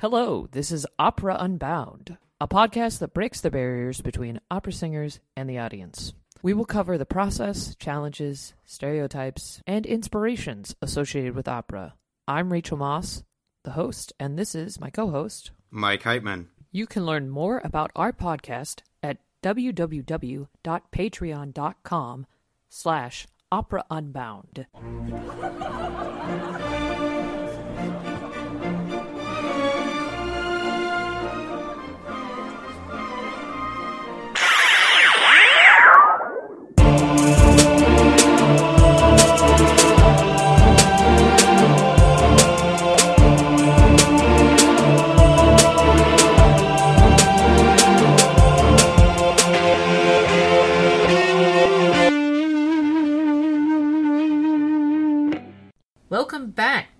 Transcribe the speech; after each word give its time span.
Hello, 0.00 0.46
this 0.52 0.70
is 0.70 0.86
Opera 0.98 1.38
Unbound, 1.40 2.18
a 2.38 2.46
podcast 2.46 2.98
that 2.98 3.14
breaks 3.14 3.40
the 3.40 3.50
barriers 3.50 4.02
between 4.02 4.42
opera 4.50 4.74
singers 4.74 5.20
and 5.34 5.48
the 5.48 5.58
audience. 5.58 6.12
We 6.42 6.52
will 6.52 6.66
cover 6.66 6.98
the 6.98 7.06
process, 7.06 7.74
challenges, 7.76 8.52
stereotypes, 8.66 9.62
and 9.66 9.86
inspirations 9.86 10.76
associated 10.82 11.34
with 11.34 11.48
opera. 11.48 11.94
I'm 12.28 12.52
Rachel 12.52 12.76
Moss, 12.76 13.22
the 13.64 13.70
host, 13.70 14.12
and 14.20 14.38
this 14.38 14.54
is 14.54 14.78
my 14.78 14.90
co 14.90 15.10
host. 15.10 15.52
Mike 15.70 16.02
Heitman. 16.02 16.48
You 16.70 16.86
can 16.86 17.06
learn 17.06 17.30
more 17.30 17.62
about 17.64 17.90
our 17.96 18.12
podcast 18.12 18.82
at 19.02 19.16
www.patreon.com 19.42 22.26
slash 22.68 23.26
opera 23.50 23.84
unbound. 23.90 24.66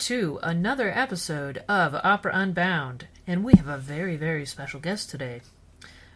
To 0.06 0.38
another 0.40 0.92
episode 0.96 1.64
of 1.68 1.92
Opera 1.92 2.30
Unbound, 2.32 3.08
and 3.26 3.42
we 3.42 3.54
have 3.56 3.66
a 3.66 3.76
very, 3.76 4.16
very 4.16 4.46
special 4.46 4.78
guest 4.78 5.10
today. 5.10 5.40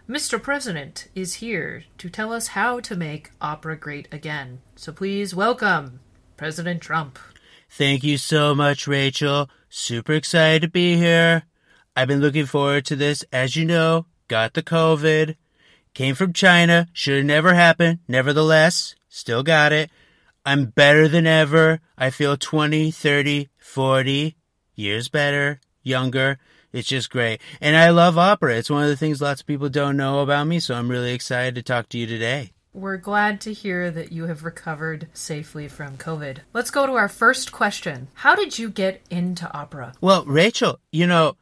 Mr. 0.09 0.41
President 0.41 1.09
is 1.17 1.35
here 1.35 1.83
to 1.99 2.09
tell 2.09 2.33
us 2.33 2.47
how 2.47 2.79
to 2.79 2.95
make 2.95 3.33
opera 3.41 3.77
great 3.77 4.07
again. 4.13 4.61
So 4.77 4.93
please 4.93 5.35
welcome 5.35 5.99
President 6.37 6.81
Trump. 6.81 7.19
Thank 7.69 8.05
you 8.05 8.17
so 8.17 8.55
much, 8.55 8.87
Rachel. 8.87 9.51
Super 9.69 10.13
excited 10.13 10.63
to 10.63 10.69
be 10.69 10.95
here. 10.97 11.43
I've 11.97 12.07
been 12.07 12.21
looking 12.21 12.47
forward 12.47 12.85
to 12.85 12.95
this. 12.95 13.25
As 13.33 13.57
you 13.57 13.65
know, 13.65 14.07
got 14.29 14.55
the 14.55 14.63
COVID. 14.63 15.35
Came 15.95 16.15
from 16.15 16.33
China. 16.33 16.87
Should 16.93 17.17
have 17.17 17.27
never 17.27 17.55
happened. 17.55 17.99
Nevertheless, 18.07 18.95
still 19.09 19.43
got 19.43 19.73
it. 19.73 19.91
I'm 20.47 20.67
better 20.67 21.09
than 21.09 21.27
ever. 21.27 21.81
I 21.99 22.11
feel 22.11 22.37
20, 22.37 22.93
30, 22.93 23.50
40 23.61 24.37
years 24.75 25.09
better, 25.09 25.61
younger. 25.83 26.39
It's 26.73 26.89
just 26.89 27.11
great. 27.11 27.41
And 27.61 27.77
I 27.77 27.91
love 27.91 28.19
opera. 28.19 28.57
It's 28.57 28.71
one 28.71 28.83
of 28.83 28.89
the 28.89 28.97
things 28.97 29.21
lots 29.21 29.41
of 29.41 29.47
people 29.47 29.69
don't 29.69 29.97
know 29.97 30.21
about 30.21 30.47
me, 30.47 30.61
so 30.61 30.75
I'm 30.75 30.91
really 30.91 31.13
excited 31.13 31.55
to 31.57 31.63
talk 31.63 31.89
to 31.91 31.99
you 31.99 32.07
today. 32.07 32.53
We're 32.73 32.99
glad 32.99 33.41
to 33.43 33.53
hear 33.53 33.91
that 33.91 34.13
you 34.13 34.27
have 34.27 34.45
recovered 34.45 35.09
safely 35.13 35.67
from 35.67 35.97
COVID. 35.97 36.39
Let's 36.53 36.71
go 36.71 36.87
to 36.87 36.93
our 36.93 37.09
first 37.09 37.51
question. 37.51 38.07
How 38.15 38.37
did 38.37 38.61
you 38.61 38.71
get 38.71 39.03
into 39.11 39.53
opera? 39.53 39.95
Well, 40.01 40.25
Rachel, 40.25 40.79
you 40.93 41.09
know, 41.09 41.37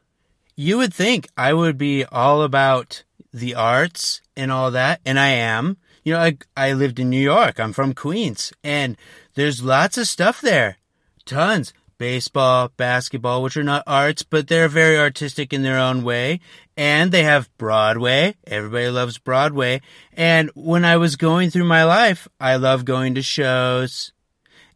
you 0.55 0.79
would 0.79 0.93
think 0.93 1.27
I 1.37 1.53
would 1.53 1.77
be 1.77 2.03
all 2.05 2.41
about 2.41 3.03
the 3.31 3.53
arts 3.53 4.21
and 4.35 4.51
all 4.51 4.71
that, 4.71 5.01
and 5.05 5.19
I 5.19 5.29
am. 5.29 5.77
You 6.03 6.13
know, 6.13 6.19
I, 6.19 6.37
I 6.57 6.73
lived 6.73 6.99
in 6.99 7.11
New 7.11 7.21
York. 7.21 7.59
I'm 7.59 7.73
from 7.73 7.93
Queens, 7.93 8.51
and 8.63 8.97
there's 9.35 9.63
lots 9.63 9.99
of 9.99 10.07
stuff 10.07 10.41
there. 10.41 10.77
Tons. 11.25 11.73
Baseball, 11.99 12.71
basketball, 12.75 13.43
which 13.43 13.55
are 13.55 13.63
not 13.63 13.83
arts, 13.85 14.23
but 14.23 14.47
they're 14.47 14.67
very 14.67 14.97
artistic 14.97 15.53
in 15.53 15.61
their 15.61 15.77
own 15.77 16.03
way. 16.03 16.39
And 16.75 17.11
they 17.11 17.23
have 17.23 17.55
Broadway. 17.57 18.35
Everybody 18.47 18.89
loves 18.89 19.19
Broadway. 19.19 19.81
And 20.13 20.49
when 20.55 20.83
I 20.83 20.97
was 20.97 21.15
going 21.15 21.51
through 21.51 21.65
my 21.65 21.83
life, 21.83 22.27
I 22.39 22.55
love 22.55 22.85
going 22.85 23.13
to 23.13 23.21
shows. 23.21 24.13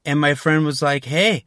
And 0.05 0.19
my 0.19 0.35
friend 0.35 0.65
was 0.65 0.83
like, 0.83 1.05
Hey, 1.05 1.45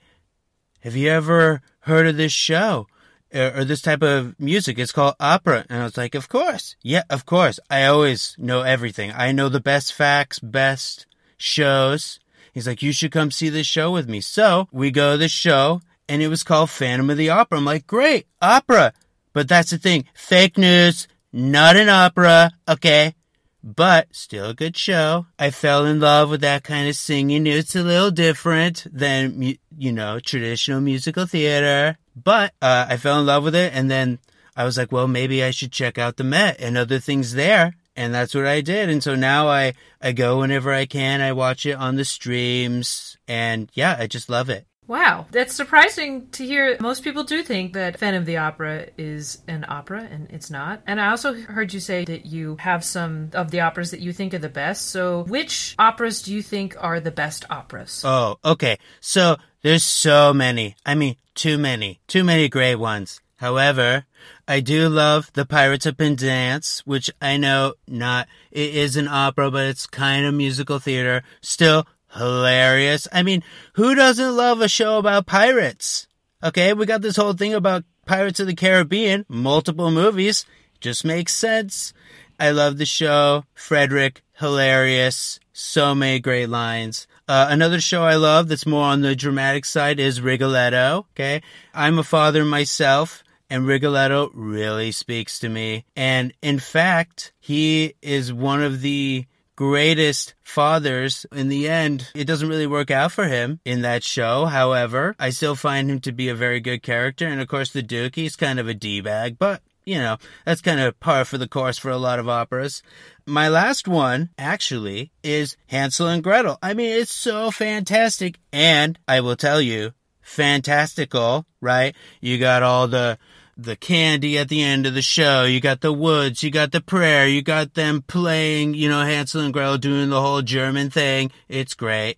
have 0.80 0.96
you 0.96 1.10
ever 1.10 1.62
heard 1.80 2.08
of 2.08 2.16
this 2.16 2.32
show? 2.32 2.88
or 3.34 3.64
this 3.64 3.82
type 3.82 4.02
of 4.02 4.38
music. 4.40 4.78
It's 4.78 4.92
called 4.92 5.14
opera. 5.20 5.66
And 5.68 5.80
I 5.80 5.84
was 5.84 5.96
like, 5.96 6.14
of 6.14 6.28
course. 6.28 6.76
Yeah, 6.82 7.02
of 7.10 7.26
course. 7.26 7.60
I 7.68 7.84
always 7.84 8.34
know 8.38 8.62
everything. 8.62 9.12
I 9.12 9.32
know 9.32 9.48
the 9.48 9.60
best 9.60 9.92
facts, 9.92 10.38
best 10.38 11.06
shows. 11.36 12.18
He's 12.56 12.66
like, 12.66 12.80
you 12.80 12.90
should 12.90 13.12
come 13.12 13.30
see 13.30 13.50
this 13.50 13.66
show 13.66 13.92
with 13.92 14.08
me. 14.08 14.22
So 14.22 14.66
we 14.72 14.90
go 14.90 15.12
to 15.12 15.18
the 15.18 15.28
show 15.28 15.82
and 16.08 16.22
it 16.22 16.28
was 16.28 16.42
called 16.42 16.70
Phantom 16.70 17.10
of 17.10 17.18
the 17.18 17.28
Opera. 17.28 17.58
I'm 17.58 17.66
like, 17.66 17.86
great, 17.86 18.28
opera. 18.40 18.94
But 19.34 19.46
that's 19.46 19.72
the 19.72 19.76
thing. 19.76 20.06
Fake 20.14 20.56
news, 20.56 21.06
not 21.34 21.76
an 21.76 21.90
opera. 21.90 22.52
Okay. 22.66 23.14
But 23.62 24.08
still 24.16 24.48
a 24.48 24.54
good 24.54 24.74
show. 24.74 25.26
I 25.38 25.50
fell 25.50 25.84
in 25.84 26.00
love 26.00 26.30
with 26.30 26.40
that 26.40 26.64
kind 26.64 26.88
of 26.88 26.96
singing. 26.96 27.46
It's 27.46 27.76
a 27.76 27.82
little 27.82 28.10
different 28.10 28.86
than, 28.90 29.58
you 29.76 29.92
know, 29.92 30.18
traditional 30.18 30.80
musical 30.80 31.26
theater. 31.26 31.98
But 32.16 32.54
uh, 32.62 32.86
I 32.88 32.96
fell 32.96 33.20
in 33.20 33.26
love 33.26 33.44
with 33.44 33.54
it. 33.54 33.74
And 33.74 33.90
then 33.90 34.18
I 34.56 34.64
was 34.64 34.78
like, 34.78 34.90
well, 34.90 35.08
maybe 35.08 35.44
I 35.44 35.50
should 35.50 35.72
check 35.72 35.98
out 35.98 36.16
the 36.16 36.24
Met 36.24 36.58
and 36.58 36.78
other 36.78 37.00
things 37.00 37.34
there. 37.34 37.74
And 37.96 38.14
that's 38.14 38.34
what 38.34 38.46
I 38.46 38.60
did. 38.60 38.90
And 38.90 39.02
so 39.02 39.14
now 39.14 39.48
I, 39.48 39.74
I 40.00 40.12
go 40.12 40.40
whenever 40.40 40.72
I 40.72 40.86
can. 40.86 41.20
I 41.20 41.32
watch 41.32 41.64
it 41.66 41.72
on 41.72 41.96
the 41.96 42.04
streams. 42.04 43.16
And 43.26 43.70
yeah, 43.74 43.96
I 43.98 44.06
just 44.06 44.28
love 44.28 44.50
it. 44.50 44.66
Wow, 44.86 45.26
that's 45.32 45.54
surprising 45.54 46.28
to 46.30 46.46
hear. 46.46 46.76
Most 46.80 47.02
people 47.02 47.24
do 47.24 47.42
think 47.42 47.72
that 47.72 47.98
Phantom 47.98 48.22
of 48.22 48.26
the 48.26 48.36
Opera 48.36 48.86
is 48.96 49.42
an 49.48 49.66
opera, 49.68 50.06
and 50.08 50.30
it's 50.30 50.48
not. 50.48 50.80
And 50.86 51.00
I 51.00 51.10
also 51.10 51.34
heard 51.34 51.74
you 51.74 51.80
say 51.80 52.04
that 52.04 52.26
you 52.26 52.56
have 52.60 52.84
some 52.84 53.30
of 53.32 53.50
the 53.50 53.60
operas 53.60 53.90
that 53.90 53.98
you 53.98 54.12
think 54.12 54.32
are 54.32 54.38
the 54.38 54.48
best. 54.48 54.90
So, 54.90 55.24
which 55.24 55.74
operas 55.76 56.22
do 56.22 56.32
you 56.32 56.40
think 56.40 56.76
are 56.78 57.00
the 57.00 57.10
best 57.10 57.44
operas? 57.50 58.02
Oh, 58.04 58.38
okay. 58.44 58.78
So, 59.00 59.38
there's 59.62 59.82
so 59.82 60.32
many. 60.32 60.76
I 60.86 60.94
mean, 60.94 61.16
too 61.34 61.58
many. 61.58 62.00
Too 62.06 62.22
many 62.22 62.48
great 62.48 62.76
ones. 62.76 63.20
However, 63.36 64.04
I 64.48 64.60
do 64.60 64.88
love 64.88 65.30
The 65.32 65.46
Pirates 65.46 65.86
of 65.86 65.96
Penzance, 65.96 66.82
which 66.86 67.10
I 67.20 67.36
know 67.36 67.74
not, 67.88 68.28
it 68.50 68.74
is 68.74 68.96
an 68.96 69.08
opera, 69.08 69.50
but 69.50 69.66
it's 69.66 69.86
kind 69.86 70.24
of 70.26 70.34
musical 70.34 70.78
theater. 70.78 71.22
Still 71.40 71.86
hilarious. 72.14 73.08
I 73.12 73.22
mean, 73.22 73.42
who 73.74 73.94
doesn't 73.94 74.36
love 74.36 74.60
a 74.60 74.68
show 74.68 74.98
about 74.98 75.26
pirates? 75.26 76.06
Okay, 76.42 76.72
we 76.72 76.86
got 76.86 77.02
this 77.02 77.16
whole 77.16 77.32
thing 77.32 77.54
about 77.54 77.84
Pirates 78.06 78.38
of 78.40 78.46
the 78.46 78.54
Caribbean, 78.54 79.26
multiple 79.28 79.90
movies. 79.90 80.46
Just 80.80 81.04
makes 81.04 81.34
sense. 81.34 81.92
I 82.38 82.50
love 82.50 82.78
the 82.78 82.86
show. 82.86 83.44
Frederick, 83.54 84.22
hilarious. 84.34 85.40
So 85.52 85.94
many 85.94 86.20
great 86.20 86.48
lines. 86.48 87.06
Uh, 87.28 87.48
another 87.50 87.80
show 87.80 88.04
I 88.04 88.14
love 88.14 88.48
that's 88.48 88.66
more 88.66 88.84
on 88.84 89.00
the 89.00 89.16
dramatic 89.16 89.64
side 89.64 89.98
is 89.98 90.20
Rigoletto. 90.20 91.06
Okay. 91.12 91.42
I'm 91.74 91.98
a 91.98 92.04
father 92.04 92.44
myself 92.44 93.24
and 93.48 93.66
Rigoletto 93.66 94.30
really 94.34 94.92
speaks 94.92 95.38
to 95.40 95.48
me. 95.48 95.84
And 95.94 96.32
in 96.42 96.58
fact, 96.58 97.32
he 97.38 97.94
is 98.02 98.32
one 98.32 98.62
of 98.62 98.80
the 98.80 99.26
greatest 99.56 100.34
fathers. 100.42 101.24
In 101.32 101.48
the 101.48 101.68
end, 101.68 102.10
it 102.14 102.26
doesn't 102.26 102.48
really 102.48 102.66
work 102.66 102.90
out 102.90 103.12
for 103.12 103.24
him 103.24 103.60
in 103.64 103.82
that 103.82 104.04
show. 104.04 104.44
However, 104.44 105.16
I 105.18 105.30
still 105.30 105.54
find 105.54 105.90
him 105.90 106.00
to 106.00 106.12
be 106.12 106.28
a 106.28 106.34
very 106.34 106.60
good 106.60 106.82
character. 106.82 107.26
And 107.26 107.40
of 107.40 107.48
course, 107.48 107.72
the 107.72 107.82
Duke, 107.82 108.16
he's 108.16 108.36
kind 108.36 108.60
of 108.60 108.68
a 108.68 108.74
D-bag, 108.74 109.38
but 109.38 109.62
you 109.86 109.98
know, 109.98 110.16
that's 110.44 110.60
kind 110.60 110.80
of 110.80 110.98
par 110.98 111.24
for 111.24 111.38
the 111.38 111.46
course 111.46 111.78
for 111.78 111.90
a 111.90 111.96
lot 111.96 112.18
of 112.18 112.28
operas. 112.28 112.82
My 113.24 113.48
last 113.48 113.86
one, 113.86 114.30
actually, 114.36 115.12
is 115.22 115.56
Hansel 115.68 116.08
and 116.08 116.24
Gretel. 116.24 116.58
I 116.60 116.74
mean, 116.74 116.90
it's 116.90 117.14
so 117.14 117.52
fantastic. 117.52 118.40
And 118.52 118.98
I 119.06 119.20
will 119.20 119.36
tell 119.36 119.60
you, 119.60 119.92
fantastical, 120.20 121.46
right? 121.60 121.94
You 122.20 122.36
got 122.38 122.64
all 122.64 122.88
the, 122.88 123.16
the 123.56 123.76
candy 123.76 124.38
at 124.38 124.48
the 124.48 124.62
end 124.62 124.86
of 124.86 124.94
the 124.94 125.02
show. 125.02 125.44
You 125.44 125.60
got 125.60 125.80
the 125.80 125.92
woods. 125.92 126.42
You 126.42 126.50
got 126.50 126.72
the 126.72 126.80
prayer. 126.80 127.26
You 127.26 127.42
got 127.42 127.74
them 127.74 128.02
playing, 128.02 128.74
you 128.74 128.88
know, 128.88 129.02
Hansel 129.02 129.40
and 129.40 129.52
Gretel 129.52 129.78
doing 129.78 130.10
the 130.10 130.20
whole 130.20 130.42
German 130.42 130.90
thing. 130.90 131.30
It's 131.48 131.74
great. 131.74 132.16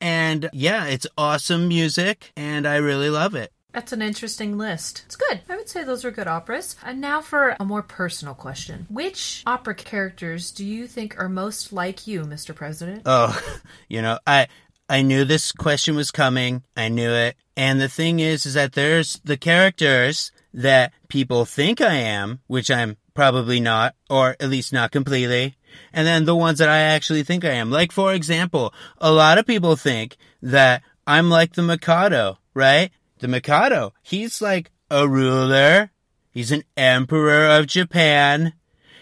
And 0.00 0.48
yeah, 0.52 0.86
it's 0.86 1.06
awesome 1.16 1.68
music 1.68 2.32
and 2.36 2.66
I 2.66 2.76
really 2.76 3.10
love 3.10 3.34
it. 3.34 3.52
That's 3.72 3.92
an 3.92 4.02
interesting 4.02 4.58
list. 4.58 5.02
It's 5.06 5.14
good. 5.14 5.42
I 5.48 5.56
would 5.56 5.68
say 5.68 5.84
those 5.84 6.04
are 6.04 6.10
good 6.10 6.26
operas. 6.26 6.74
And 6.84 7.00
now 7.00 7.20
for 7.20 7.56
a 7.60 7.64
more 7.64 7.82
personal 7.82 8.34
question. 8.34 8.86
Which 8.90 9.44
opera 9.46 9.74
characters 9.76 10.50
do 10.50 10.64
you 10.64 10.88
think 10.88 11.20
are 11.20 11.28
most 11.28 11.72
like 11.72 12.06
you, 12.06 12.22
Mr. 12.22 12.54
President? 12.54 13.02
Oh, 13.06 13.40
you 13.88 14.02
know, 14.02 14.18
I 14.26 14.48
I 14.88 15.02
knew 15.02 15.24
this 15.24 15.52
question 15.52 15.94
was 15.94 16.10
coming. 16.10 16.64
I 16.76 16.88
knew 16.88 17.12
it. 17.12 17.36
And 17.56 17.80
the 17.80 17.88
thing 17.88 18.18
is 18.18 18.44
is 18.44 18.54
that 18.54 18.72
there's 18.72 19.20
the 19.22 19.36
characters 19.36 20.32
that 20.52 20.92
people 21.08 21.44
think 21.44 21.80
I 21.80 21.94
am, 21.94 22.40
which 22.46 22.70
I'm 22.70 22.96
probably 23.14 23.60
not, 23.60 23.94
or 24.08 24.36
at 24.40 24.48
least 24.48 24.72
not 24.72 24.90
completely. 24.90 25.56
And 25.92 26.06
then 26.06 26.24
the 26.24 26.36
ones 26.36 26.58
that 26.58 26.68
I 26.68 26.78
actually 26.78 27.22
think 27.22 27.44
I 27.44 27.50
am. 27.50 27.70
Like, 27.70 27.92
for 27.92 28.12
example, 28.14 28.74
a 28.98 29.12
lot 29.12 29.38
of 29.38 29.46
people 29.46 29.76
think 29.76 30.16
that 30.42 30.82
I'm 31.06 31.30
like 31.30 31.52
the 31.52 31.62
Mikado, 31.62 32.38
right? 32.54 32.90
The 33.18 33.28
Mikado, 33.28 33.92
he's 34.02 34.40
like 34.40 34.70
a 34.90 35.06
ruler. 35.08 35.90
He's 36.30 36.52
an 36.52 36.64
emperor 36.76 37.46
of 37.46 37.66
Japan. 37.66 38.54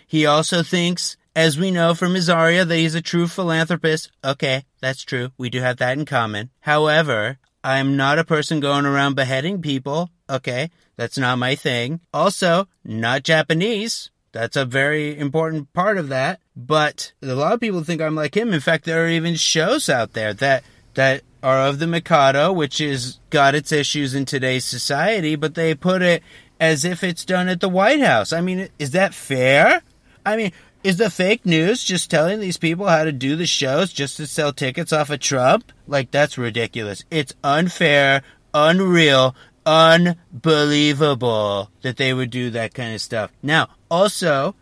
He 0.07 0.25
also 0.27 0.63
thinks, 0.63 1.17
as 1.37 1.59
we 1.59 1.71
know 1.71 1.95
from 1.95 2.15
his 2.15 2.31
aria, 2.31 2.65
that 2.65 2.77
he's 2.77 2.95
a 2.95 3.03
true 3.03 3.29
philanthropist. 3.29 4.11
Okay, 4.25 4.65
that's 4.81 5.03
true. 5.03 5.31
We 5.37 5.51
do 5.51 5.61
have 5.61 5.77
that 5.77 5.99
in 5.99 6.07
common. 6.07 6.51
However, 6.61 7.39
I'm 7.63 7.97
not 7.97 8.19
a 8.19 8.25
person 8.25 8.61
going 8.61 8.87
around 8.87 9.15
beheading 9.15 9.61
people. 9.61 10.11
Okay, 10.31 10.71
that's 10.97 11.19
not 11.19 11.39
my 11.39 11.55
thing. 11.55 12.01
Also, 12.13 12.69
not 12.85 13.23
Japanese. 13.23 14.11
That's 14.33 14.57
a 14.57 14.65
very 14.65 15.19
important 15.19 15.73
part 15.73 15.97
of 15.97 16.09
that. 16.09 16.41
But 16.55 17.13
a 17.23 17.35
lot 17.35 17.55
of 17.55 17.61
people 17.61 17.83
think 17.83 18.03
I'm 18.03 18.15
like 18.15 18.37
him. 18.37 18.53
In 18.53 18.61
fact, 18.61 18.85
there 18.85 19.05
are 19.05 19.09
even 19.09 19.37
shows 19.37 19.89
out 19.89 20.13
there 20.13 20.35
that 20.35 20.65
that 20.95 21.23
are 21.43 21.61
of 21.67 21.79
the 21.79 21.87
Mikado, 21.87 22.53
which 22.53 22.81
is 22.81 23.21
got 23.31 23.55
its 23.55 23.73
issues 23.73 24.15
in 24.15 24.25
today's 24.25 24.65
society, 24.65 25.37
but 25.37 25.55
they 25.55 25.75
put 25.75 26.03
it 26.03 26.23
as 26.61 26.85
if 26.85 27.05
it's 27.05 27.25
done 27.25 27.49
at 27.49 27.61
the 27.61 27.69
White 27.69 28.01
House. 28.01 28.33
I 28.33 28.41
mean, 28.41 28.69
is 28.79 28.91
that 28.91 29.15
fair? 29.15 29.83
I 30.27 30.37
mean, 30.37 30.53
is 30.83 30.97
the 30.97 31.11
fake 31.11 31.47
news 31.47 31.85
just 31.85 32.11
telling 32.11 32.41
these 32.41 32.57
people 32.57 32.87
how 32.87 33.05
to 33.05 33.13
do 33.13 33.37
the 33.37 33.47
shows 33.47 33.93
just 33.93 34.17
to 34.17 34.27
sell 34.27 34.53
tickets 34.53 34.93
off 34.93 35.11
of 35.11 35.21
Trump? 35.21 35.73
Like, 35.87 36.11
that's 36.11 36.39
ridiculous. 36.39 37.05
It's 37.11 37.35
unfair, 37.45 38.23
unreal, 38.53 39.35
unbelievable 39.69 41.71
that 41.83 41.99
they 41.99 42.15
would 42.15 42.31
do 42.31 42.49
that 42.51 42.73
kind 42.73 42.95
of 42.95 43.03
stuff. 43.03 43.31
Now, 43.43 43.69
also, 43.91 44.55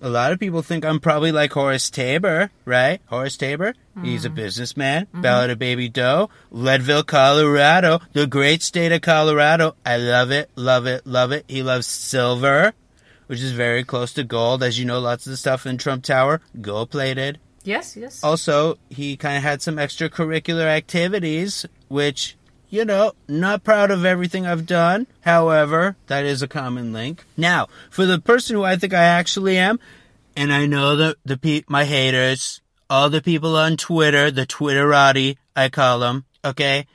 a 0.00 0.08
lot 0.08 0.32
of 0.32 0.40
people 0.40 0.62
think 0.62 0.82
I'm 0.82 0.98
probably 0.98 1.30
like 1.30 1.52
Horace 1.52 1.90
Tabor, 1.90 2.50
right? 2.64 3.02
Horace 3.06 3.36
Tabor, 3.36 3.74
mm. 3.96 4.06
he's 4.06 4.24
a 4.24 4.30
businessman, 4.30 5.04
mm-hmm. 5.06 5.20
Ballad 5.20 5.50
of 5.50 5.58
Baby 5.58 5.90
Doe, 5.90 6.30
Leadville, 6.50 7.02
Colorado, 7.02 8.00
the 8.14 8.26
great 8.26 8.62
state 8.62 8.92
of 8.92 9.02
Colorado. 9.02 9.76
I 9.84 9.98
love 9.98 10.30
it, 10.30 10.48
love 10.56 10.86
it, 10.86 11.06
love 11.06 11.32
it. 11.32 11.44
He 11.48 11.62
loves 11.62 11.86
silver, 11.86 12.72
which 13.26 13.42
is 13.42 13.52
very 13.52 13.84
close 13.84 14.14
to 14.14 14.24
gold. 14.24 14.62
As 14.62 14.78
you 14.78 14.86
know, 14.86 15.00
lots 15.00 15.26
of 15.26 15.32
the 15.32 15.36
stuff 15.36 15.66
in 15.66 15.76
Trump 15.76 16.02
Tower, 16.02 16.40
gold 16.62 16.90
plated. 16.90 17.38
Yes, 17.62 17.94
yes. 17.94 18.24
Also, 18.24 18.78
he 18.88 19.18
kind 19.18 19.36
of 19.36 19.42
had 19.42 19.60
some 19.60 19.76
extracurricular 19.76 20.66
activities, 20.66 21.66
which 21.88 22.38
you 22.68 22.84
know, 22.84 23.12
not 23.28 23.64
proud 23.64 23.90
of 23.90 24.04
everything 24.04 24.46
I've 24.46 24.66
done. 24.66 25.06
However, 25.20 25.96
that 26.06 26.24
is 26.24 26.42
a 26.42 26.48
common 26.48 26.92
link. 26.92 27.24
Now, 27.36 27.68
for 27.90 28.06
the 28.06 28.20
person 28.20 28.56
who 28.56 28.64
I 28.64 28.76
think 28.76 28.94
I 28.94 29.04
actually 29.04 29.58
am, 29.58 29.78
and 30.36 30.52
I 30.52 30.66
know 30.66 30.96
the 30.96 31.16
the 31.24 31.36
pe- 31.36 31.62
my 31.68 31.84
haters, 31.84 32.60
all 32.90 33.10
the 33.10 33.22
people 33.22 33.56
on 33.56 33.76
Twitter, 33.76 34.30
the 34.30 34.46
Twitterati, 34.46 35.36
I 35.54 35.68
call 35.68 35.98
them, 36.00 36.24
okay? 36.44 36.86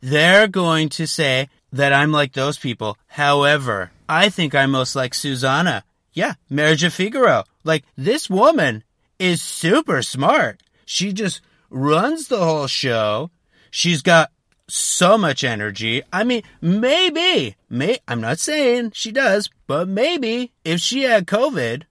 They're 0.00 0.48
going 0.48 0.88
to 0.90 1.06
say 1.06 1.48
that 1.72 1.92
I'm 1.92 2.12
like 2.12 2.32
those 2.32 2.58
people. 2.58 2.96
However, 3.06 3.90
I 4.08 4.28
think 4.28 4.54
I'm 4.54 4.70
most 4.70 4.96
like 4.96 5.14
Susanna. 5.14 5.84
Yeah, 6.12 6.34
Marriage 6.48 6.84
of 6.84 6.94
Figaro. 6.94 7.44
Like, 7.64 7.84
this 7.96 8.30
woman 8.30 8.84
is 9.18 9.42
super 9.42 10.02
smart. 10.02 10.62
She 10.86 11.12
just 11.12 11.40
runs 11.68 12.28
the 12.28 12.38
whole 12.38 12.66
show. 12.66 13.30
She's 13.70 14.00
got 14.02 14.30
so 14.68 15.16
much 15.16 15.44
energy. 15.44 16.02
I 16.12 16.24
mean, 16.24 16.42
maybe, 16.60 17.56
may, 17.68 17.98
I'm 18.08 18.20
not 18.20 18.38
saying 18.38 18.92
she 18.94 19.12
does, 19.12 19.50
but 19.66 19.88
maybe 19.88 20.52
if 20.64 20.80
she 20.80 21.02
had 21.02 21.26
COVID, 21.26 21.84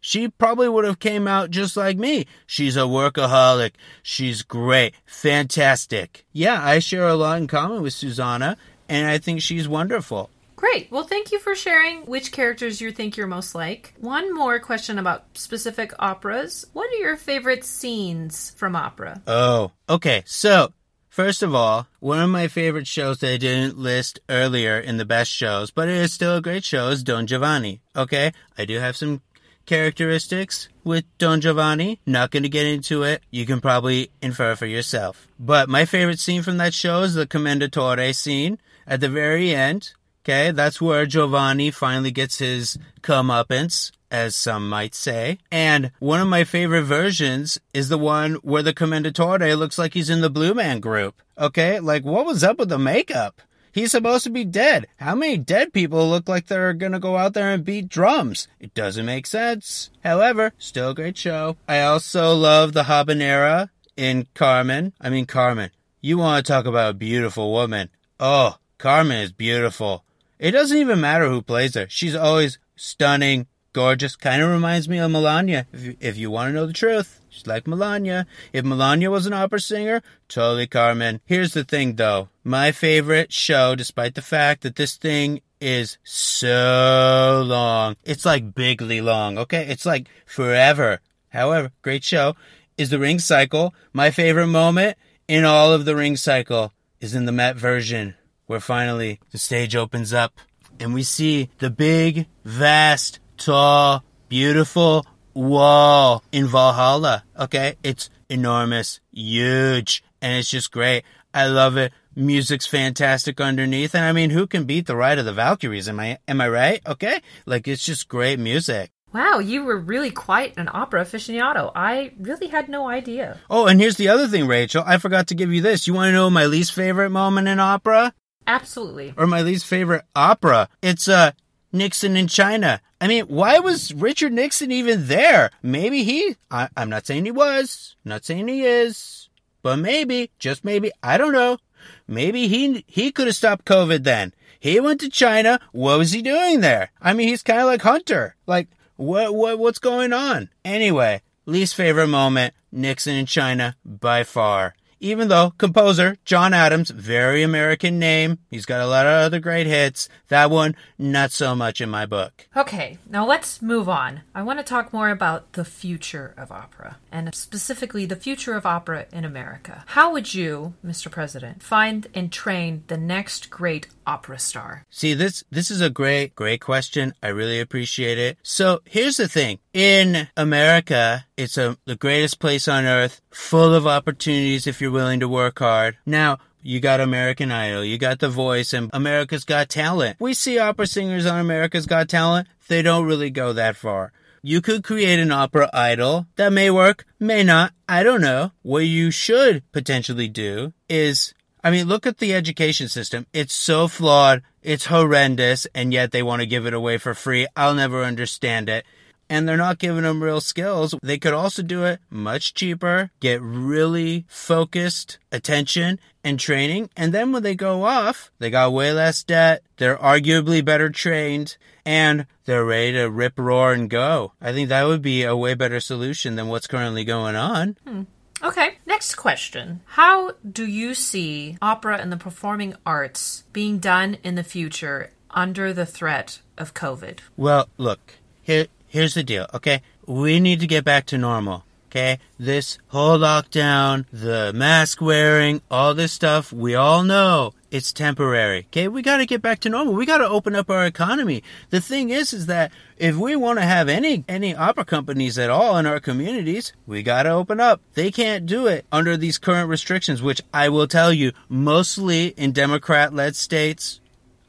she 0.00 0.28
probably 0.28 0.68
would 0.68 0.84
have 0.84 0.98
came 0.98 1.26
out 1.26 1.50
just 1.50 1.76
like 1.76 1.96
me. 1.96 2.26
She's 2.46 2.76
a 2.76 2.80
workaholic. 2.80 3.72
She's 4.02 4.42
great. 4.42 4.94
Fantastic. 5.06 6.24
Yeah, 6.32 6.62
I 6.62 6.78
share 6.78 7.08
a 7.08 7.14
lot 7.14 7.38
in 7.38 7.46
common 7.46 7.82
with 7.82 7.92
Susanna, 7.92 8.56
and 8.88 9.06
I 9.06 9.18
think 9.18 9.42
she's 9.42 9.68
wonderful. 9.68 10.30
Great. 10.56 10.90
Well, 10.90 11.04
thank 11.04 11.30
you 11.30 11.38
for 11.38 11.54
sharing 11.54 12.02
which 12.06 12.32
characters 12.32 12.80
you 12.80 12.90
think 12.90 13.16
you're 13.16 13.28
most 13.28 13.54
like. 13.54 13.94
One 14.00 14.34
more 14.34 14.58
question 14.58 14.98
about 14.98 15.24
specific 15.38 15.92
operas. 16.00 16.66
What 16.72 16.90
are 16.92 16.96
your 16.96 17.16
favorite 17.16 17.64
scenes 17.64 18.50
from 18.56 18.74
opera? 18.74 19.22
Oh, 19.28 19.70
okay. 19.88 20.24
So, 20.26 20.72
First 21.18 21.42
of 21.42 21.52
all, 21.52 21.88
one 21.98 22.20
of 22.20 22.30
my 22.30 22.46
favorite 22.46 22.86
shows 22.86 23.18
that 23.18 23.32
I 23.32 23.36
didn't 23.38 23.76
list 23.76 24.20
earlier 24.28 24.78
in 24.78 24.98
the 24.98 25.04
best 25.04 25.32
shows, 25.32 25.72
but 25.72 25.88
it 25.88 25.96
is 25.96 26.12
still 26.12 26.36
a 26.36 26.40
great 26.40 26.62
show, 26.62 26.90
is 26.90 27.02
Don 27.02 27.26
Giovanni. 27.26 27.80
Okay? 27.96 28.30
I 28.56 28.64
do 28.64 28.78
have 28.78 28.96
some 28.96 29.22
characteristics 29.66 30.68
with 30.84 31.04
Don 31.18 31.40
Giovanni. 31.40 31.98
Not 32.06 32.30
going 32.30 32.44
to 32.44 32.48
get 32.48 32.66
into 32.66 33.02
it. 33.02 33.24
You 33.32 33.46
can 33.46 33.60
probably 33.60 34.12
infer 34.22 34.54
for 34.54 34.66
yourself. 34.66 35.26
But 35.40 35.68
my 35.68 35.86
favorite 35.86 36.20
scene 36.20 36.42
from 36.42 36.58
that 36.58 36.72
show 36.72 37.02
is 37.02 37.14
the 37.14 37.26
Commendatore 37.26 38.14
scene 38.14 38.60
at 38.86 39.00
the 39.00 39.08
very 39.08 39.52
end. 39.52 39.94
Okay, 40.24 40.52
that's 40.52 40.80
where 40.80 41.04
Giovanni 41.04 41.72
finally 41.72 42.12
gets 42.12 42.38
his 42.38 42.78
comeuppance 43.00 43.90
as 44.10 44.34
some 44.36 44.68
might 44.68 44.94
say. 44.94 45.38
And 45.50 45.90
one 45.98 46.20
of 46.20 46.28
my 46.28 46.44
favorite 46.44 46.84
versions 46.84 47.58
is 47.72 47.88
the 47.88 47.98
one 47.98 48.34
where 48.36 48.62
the 48.62 48.74
Commendatore 48.74 49.56
looks 49.58 49.78
like 49.78 49.94
he's 49.94 50.10
in 50.10 50.20
the 50.20 50.30
Blue 50.30 50.54
Man 50.54 50.80
group. 50.80 51.20
Okay? 51.36 51.80
Like, 51.80 52.04
what 52.04 52.26
was 52.26 52.42
up 52.44 52.58
with 52.58 52.68
the 52.68 52.78
makeup? 52.78 53.40
He's 53.72 53.92
supposed 53.92 54.24
to 54.24 54.30
be 54.30 54.44
dead. 54.44 54.86
How 54.96 55.14
many 55.14 55.36
dead 55.36 55.72
people 55.72 56.08
look 56.08 56.28
like 56.28 56.46
they're 56.46 56.72
gonna 56.72 56.98
go 56.98 57.16
out 57.16 57.34
there 57.34 57.50
and 57.50 57.64
beat 57.64 57.88
drums? 57.88 58.48
It 58.58 58.74
doesn't 58.74 59.06
make 59.06 59.26
sense. 59.26 59.90
However, 60.02 60.52
still 60.58 60.90
a 60.90 60.94
great 60.94 61.16
show. 61.16 61.56
I 61.68 61.82
also 61.82 62.34
love 62.34 62.72
the 62.72 62.84
habanera 62.84 63.68
in 63.96 64.26
Carmen. 64.34 64.94
I 65.00 65.10
mean, 65.10 65.26
Carmen. 65.26 65.70
You 66.00 66.18
want 66.18 66.44
to 66.44 66.52
talk 66.52 66.64
about 66.64 66.90
a 66.90 66.94
beautiful 66.94 67.52
woman. 67.52 67.90
Oh, 68.18 68.56
Carmen 68.78 69.18
is 69.20 69.32
beautiful. 69.32 70.04
It 70.38 70.52
doesn't 70.52 70.76
even 70.76 71.00
matter 71.00 71.28
who 71.28 71.42
plays 71.42 71.74
her. 71.74 71.86
She's 71.88 72.14
always 72.14 72.58
stunning, 72.76 73.46
gorgeous. 73.72 74.16
Kind 74.16 74.42
of 74.42 74.50
reminds 74.50 74.88
me 74.88 74.98
of 74.98 75.10
Melania, 75.10 75.66
if 75.72 75.84
you, 75.84 75.96
if 76.00 76.16
you 76.16 76.30
want 76.30 76.50
to 76.50 76.54
know 76.54 76.66
the 76.66 76.72
truth. 76.72 77.20
She's 77.28 77.46
like 77.46 77.66
Melania. 77.66 78.26
If 78.52 78.64
Melania 78.64 79.10
was 79.10 79.26
an 79.26 79.32
opera 79.32 79.60
singer, 79.60 80.02
totally 80.28 80.66
Carmen. 80.66 81.20
Here's 81.24 81.52
the 81.52 81.64
thing 81.64 81.96
though. 81.96 82.28
My 82.44 82.72
favorite 82.72 83.32
show, 83.32 83.74
despite 83.74 84.14
the 84.14 84.22
fact 84.22 84.62
that 84.62 84.76
this 84.76 84.96
thing 84.96 85.40
is 85.60 85.98
so 86.04 87.44
long. 87.46 87.96
It's 88.04 88.24
like 88.24 88.54
bigly 88.54 89.00
long, 89.00 89.38
okay? 89.38 89.66
It's 89.68 89.86
like 89.86 90.08
forever. 90.24 91.00
However, 91.30 91.72
great 91.82 92.04
show 92.04 92.36
is 92.76 92.90
the 92.90 92.98
ring 92.98 93.18
cycle. 93.18 93.74
My 93.92 94.10
favorite 94.10 94.46
moment 94.46 94.96
in 95.26 95.44
all 95.44 95.72
of 95.72 95.84
the 95.84 95.96
ring 95.96 96.16
cycle 96.16 96.72
is 97.00 97.14
in 97.14 97.26
the 97.26 97.32
Met 97.32 97.56
version 97.56 98.14
where 98.46 98.60
finally 98.60 99.20
the 99.30 99.38
stage 99.38 99.76
opens 99.76 100.12
up 100.12 100.40
and 100.80 100.94
we 100.94 101.02
see 101.02 101.50
the 101.58 101.70
big, 101.70 102.26
vast 102.44 103.20
tall, 103.38 104.04
beautiful 104.28 105.06
wall 105.34 106.22
in 106.32 106.46
Valhalla. 106.46 107.24
Okay. 107.38 107.76
It's 107.82 108.10
enormous, 108.28 109.00
huge, 109.12 110.02
and 110.20 110.36
it's 110.36 110.50
just 110.50 110.70
great. 110.70 111.04
I 111.32 111.46
love 111.46 111.76
it. 111.76 111.92
Music's 112.14 112.66
fantastic 112.66 113.40
underneath. 113.40 113.94
And 113.94 114.04
I 114.04 114.12
mean, 114.12 114.30
who 114.30 114.46
can 114.46 114.64
beat 114.64 114.86
the 114.86 114.96
Ride 114.96 115.18
of 115.18 115.24
the 115.24 115.32
Valkyries? 115.32 115.88
Am 115.88 116.00
I, 116.00 116.18
am 116.26 116.40
I 116.40 116.48
right? 116.48 116.80
Okay. 116.86 117.20
Like, 117.46 117.68
it's 117.68 117.84
just 117.84 118.08
great 118.08 118.38
music. 118.38 118.90
Wow, 119.12 119.38
you 119.38 119.64
were 119.64 119.78
really 119.78 120.10
quite 120.10 120.58
an 120.58 120.68
opera 120.70 121.02
aficionado. 121.02 121.72
I 121.74 122.12
really 122.18 122.48
had 122.48 122.68
no 122.68 122.88
idea. 122.88 123.38
Oh, 123.48 123.66
and 123.66 123.80
here's 123.80 123.96
the 123.96 124.08
other 124.08 124.26
thing, 124.26 124.46
Rachel. 124.46 124.82
I 124.84 124.98
forgot 124.98 125.28
to 125.28 125.34
give 125.34 125.52
you 125.52 125.62
this. 125.62 125.86
You 125.86 125.94
want 125.94 126.08
to 126.08 126.12
know 126.12 126.28
my 126.28 126.44
least 126.44 126.74
favorite 126.74 127.08
moment 127.10 127.48
in 127.48 127.58
opera? 127.58 128.12
Absolutely. 128.46 129.14
Or 129.16 129.26
my 129.26 129.42
least 129.42 129.64
favorite 129.66 130.04
opera? 130.14 130.68
It's 130.82 131.08
uh 131.08 131.32
Nixon 131.72 132.16
in 132.16 132.28
China. 132.28 132.80
I 133.00 133.08
mean, 133.08 133.24
why 133.26 133.58
was 133.58 133.94
Richard 133.94 134.32
Nixon 134.32 134.72
even 134.72 135.06
there? 135.06 135.50
Maybe 135.62 136.04
he, 136.04 136.36
I, 136.50 136.68
am 136.76 136.90
not 136.90 137.06
saying 137.06 137.24
he 137.24 137.30
was, 137.30 137.96
not 138.04 138.24
saying 138.24 138.48
he 138.48 138.64
is, 138.64 139.28
but 139.62 139.76
maybe, 139.76 140.30
just 140.38 140.64
maybe, 140.64 140.90
I 141.02 141.18
don't 141.18 141.32
know. 141.32 141.58
Maybe 142.06 142.48
he, 142.48 142.84
he 142.86 143.12
could 143.12 143.26
have 143.26 143.36
stopped 143.36 143.64
COVID 143.64 144.02
then. 144.04 144.34
He 144.58 144.80
went 144.80 145.00
to 145.00 145.08
China. 145.08 145.60
What 145.72 145.98
was 145.98 146.12
he 146.12 146.22
doing 146.22 146.60
there? 146.60 146.90
I 147.00 147.12
mean, 147.12 147.28
he's 147.28 147.42
kind 147.42 147.60
of 147.60 147.66
like 147.66 147.82
Hunter. 147.82 148.34
Like, 148.46 148.68
what, 148.96 149.34
what, 149.34 149.58
what's 149.58 149.78
going 149.78 150.12
on? 150.12 150.50
Anyway, 150.64 151.22
least 151.46 151.76
favorite 151.76 152.08
moment, 152.08 152.54
Nixon 152.72 153.14
in 153.14 153.26
China 153.26 153.76
by 153.84 154.24
far 154.24 154.74
even 155.00 155.28
though 155.28 155.52
composer 155.58 156.16
John 156.24 156.52
Adams, 156.52 156.90
very 156.90 157.42
American 157.42 157.98
name, 157.98 158.38
he's 158.50 158.66
got 158.66 158.80
a 158.80 158.86
lot 158.86 159.06
of 159.06 159.12
other 159.12 159.40
great 159.40 159.66
hits. 159.66 160.08
That 160.28 160.50
one, 160.50 160.76
not 160.98 161.32
so 161.32 161.54
much 161.54 161.80
in 161.80 161.90
my 161.90 162.06
book. 162.06 162.46
Okay, 162.56 162.98
now 163.08 163.26
let's 163.26 163.62
move 163.62 163.88
on. 163.88 164.22
I 164.34 164.42
want 164.42 164.58
to 164.58 164.64
talk 164.64 164.92
more 164.92 165.10
about 165.10 165.52
the 165.52 165.64
future 165.64 166.34
of 166.36 166.52
opera, 166.52 166.96
and 167.10 167.34
specifically 167.34 168.06
the 168.06 168.16
future 168.16 168.54
of 168.54 168.66
opera 168.66 169.06
in 169.12 169.24
America. 169.24 169.84
How 169.88 170.12
would 170.12 170.34
you, 170.34 170.74
Mr. 170.84 171.10
President, 171.10 171.62
find 171.62 172.06
and 172.14 172.32
train 172.32 172.84
the 172.88 172.98
next 172.98 173.50
great 173.50 173.88
opera 174.06 174.38
star? 174.38 174.84
See, 174.90 175.14
this 175.14 175.44
this 175.50 175.70
is 175.70 175.80
a 175.80 175.90
great, 175.90 176.34
great 176.34 176.60
question. 176.60 177.14
I 177.22 177.28
really 177.28 177.60
appreciate 177.60 178.18
it. 178.18 178.38
So 178.42 178.80
here's 178.84 179.16
the 179.16 179.28
thing. 179.28 179.58
In 179.78 180.26
America, 180.36 181.24
it's 181.36 181.56
a, 181.56 181.78
the 181.84 181.94
greatest 181.94 182.40
place 182.40 182.66
on 182.66 182.84
earth, 182.84 183.20
full 183.30 183.72
of 183.72 183.86
opportunities 183.86 184.66
if 184.66 184.80
you're 184.80 184.90
willing 184.90 185.20
to 185.20 185.28
work 185.28 185.60
hard. 185.60 185.98
Now, 186.04 186.38
You 186.62 186.80
got 186.80 187.00
American 187.00 187.52
Idol, 187.52 187.84
you 187.84 187.96
got 187.98 188.18
The 188.18 188.28
Voice, 188.28 188.72
and 188.72 188.90
America's 188.92 189.44
Got 189.44 189.68
Talent. 189.68 190.16
We 190.18 190.34
see 190.34 190.58
opera 190.58 190.86
singers 190.86 191.24
on 191.24 191.38
America's 191.38 191.86
Got 191.86 192.08
Talent. 192.08 192.48
They 192.66 192.82
don't 192.82 193.06
really 193.06 193.30
go 193.30 193.52
that 193.52 193.76
far. 193.76 194.12
You 194.42 194.60
could 194.60 194.82
create 194.82 195.20
an 195.20 195.30
opera 195.30 195.70
idol. 195.72 196.26
That 196.36 196.52
may 196.52 196.70
work, 196.70 197.06
may 197.20 197.44
not. 197.44 197.72
I 197.88 198.02
don't 198.02 198.20
know. 198.20 198.52
What 198.62 198.80
you 198.80 199.10
should 199.10 199.62
potentially 199.72 200.28
do 200.28 200.72
is, 200.88 201.34
I 201.62 201.70
mean, 201.70 201.86
look 201.86 202.06
at 202.06 202.18
the 202.18 202.34
education 202.34 202.88
system. 202.88 203.26
It's 203.32 203.54
so 203.54 203.88
flawed. 203.88 204.42
It's 204.62 204.86
horrendous. 204.86 205.66
And 205.74 205.92
yet 205.92 206.12
they 206.12 206.22
want 206.22 206.40
to 206.40 206.46
give 206.46 206.66
it 206.66 206.74
away 206.74 206.98
for 206.98 207.14
free. 207.14 207.46
I'll 207.56 207.74
never 207.74 208.02
understand 208.02 208.68
it 208.68 208.84
and 209.28 209.48
they're 209.48 209.56
not 209.56 209.78
giving 209.78 210.02
them 210.02 210.22
real 210.22 210.40
skills. 210.40 210.94
They 211.02 211.18
could 211.18 211.34
also 211.34 211.62
do 211.62 211.84
it 211.84 212.00
much 212.10 212.54
cheaper, 212.54 213.10
get 213.20 213.42
really 213.42 214.24
focused 214.28 215.18
attention 215.30 215.98
and 216.24 216.38
training. 216.38 216.90
And 216.96 217.12
then 217.12 217.32
when 217.32 217.42
they 217.42 217.54
go 217.54 217.84
off, 217.84 218.30
they 218.38 218.50
got 218.50 218.72
way 218.72 218.92
less 218.92 219.22
debt. 219.22 219.62
They're 219.76 219.96
arguably 219.96 220.64
better 220.64 220.90
trained 220.90 221.56
and 221.84 222.26
they're 222.44 222.64
ready 222.64 222.92
to 222.92 223.10
rip, 223.10 223.38
roar, 223.38 223.72
and 223.72 223.88
go. 223.88 224.32
I 224.40 224.52
think 224.52 224.68
that 224.68 224.86
would 224.86 225.02
be 225.02 225.22
a 225.24 225.36
way 225.36 225.54
better 225.54 225.80
solution 225.80 226.36
than 226.36 226.48
what's 226.48 226.66
currently 226.66 227.04
going 227.04 227.36
on. 227.36 227.76
Hmm. 227.86 228.02
Okay, 228.42 228.78
next 228.86 229.16
question. 229.16 229.80
How 229.86 230.32
do 230.48 230.64
you 230.64 230.94
see 230.94 231.58
opera 231.60 231.98
and 231.98 232.12
the 232.12 232.16
performing 232.16 232.74
arts 232.86 233.42
being 233.52 233.78
done 233.78 234.18
in 234.22 234.36
the 234.36 234.44
future 234.44 235.10
under 235.30 235.72
the 235.72 235.86
threat 235.86 236.40
of 236.56 236.72
COVID? 236.72 237.18
Well, 237.36 237.68
look, 237.78 238.14
here, 238.42 238.66
here's 238.88 239.14
the 239.14 239.22
deal, 239.22 239.46
okay? 239.54 239.82
We 240.06 240.40
need 240.40 240.60
to 240.60 240.66
get 240.66 240.84
back 240.84 241.06
to 241.06 241.18
normal. 241.18 241.64
Okay, 241.90 242.18
this 242.38 242.76
whole 242.88 243.18
lockdown, 243.18 244.04
the 244.12 244.52
mask 244.54 245.00
wearing, 245.00 245.62
all 245.70 245.94
this 245.94 246.12
stuff, 246.12 246.52
we 246.52 246.74
all 246.74 247.02
know 247.02 247.54
it's 247.70 247.94
temporary. 247.94 248.66
Okay, 248.66 248.88
we 248.88 249.00
got 249.00 249.16
to 249.16 249.24
get 249.26 249.40
back 249.40 249.60
to 249.60 249.70
normal. 249.70 249.94
We 249.94 250.04
got 250.04 250.18
to 250.18 250.28
open 250.28 250.54
up 250.54 250.68
our 250.68 250.84
economy. 250.84 251.42
The 251.70 251.80
thing 251.80 252.10
is, 252.10 252.34
is 252.34 252.44
that 252.44 252.72
if 252.98 253.16
we 253.16 253.36
want 253.36 253.58
to 253.58 253.64
have 253.64 253.88
any 253.88 254.22
any 254.28 254.54
opera 254.54 254.84
companies 254.84 255.38
at 255.38 255.48
all 255.48 255.78
in 255.78 255.86
our 255.86 255.98
communities, 255.98 256.74
we 256.86 257.02
got 257.02 257.22
to 257.22 257.30
open 257.30 257.58
up. 257.58 257.80
They 257.94 258.10
can't 258.10 258.44
do 258.44 258.66
it 258.66 258.84
under 258.92 259.16
these 259.16 259.38
current 259.38 259.70
restrictions, 259.70 260.20
which 260.20 260.42
I 260.52 260.68
will 260.68 260.88
tell 260.88 261.10
you, 261.10 261.32
mostly 261.48 262.28
in 262.36 262.52
Democrat-led 262.52 263.34
states. 263.34 264.00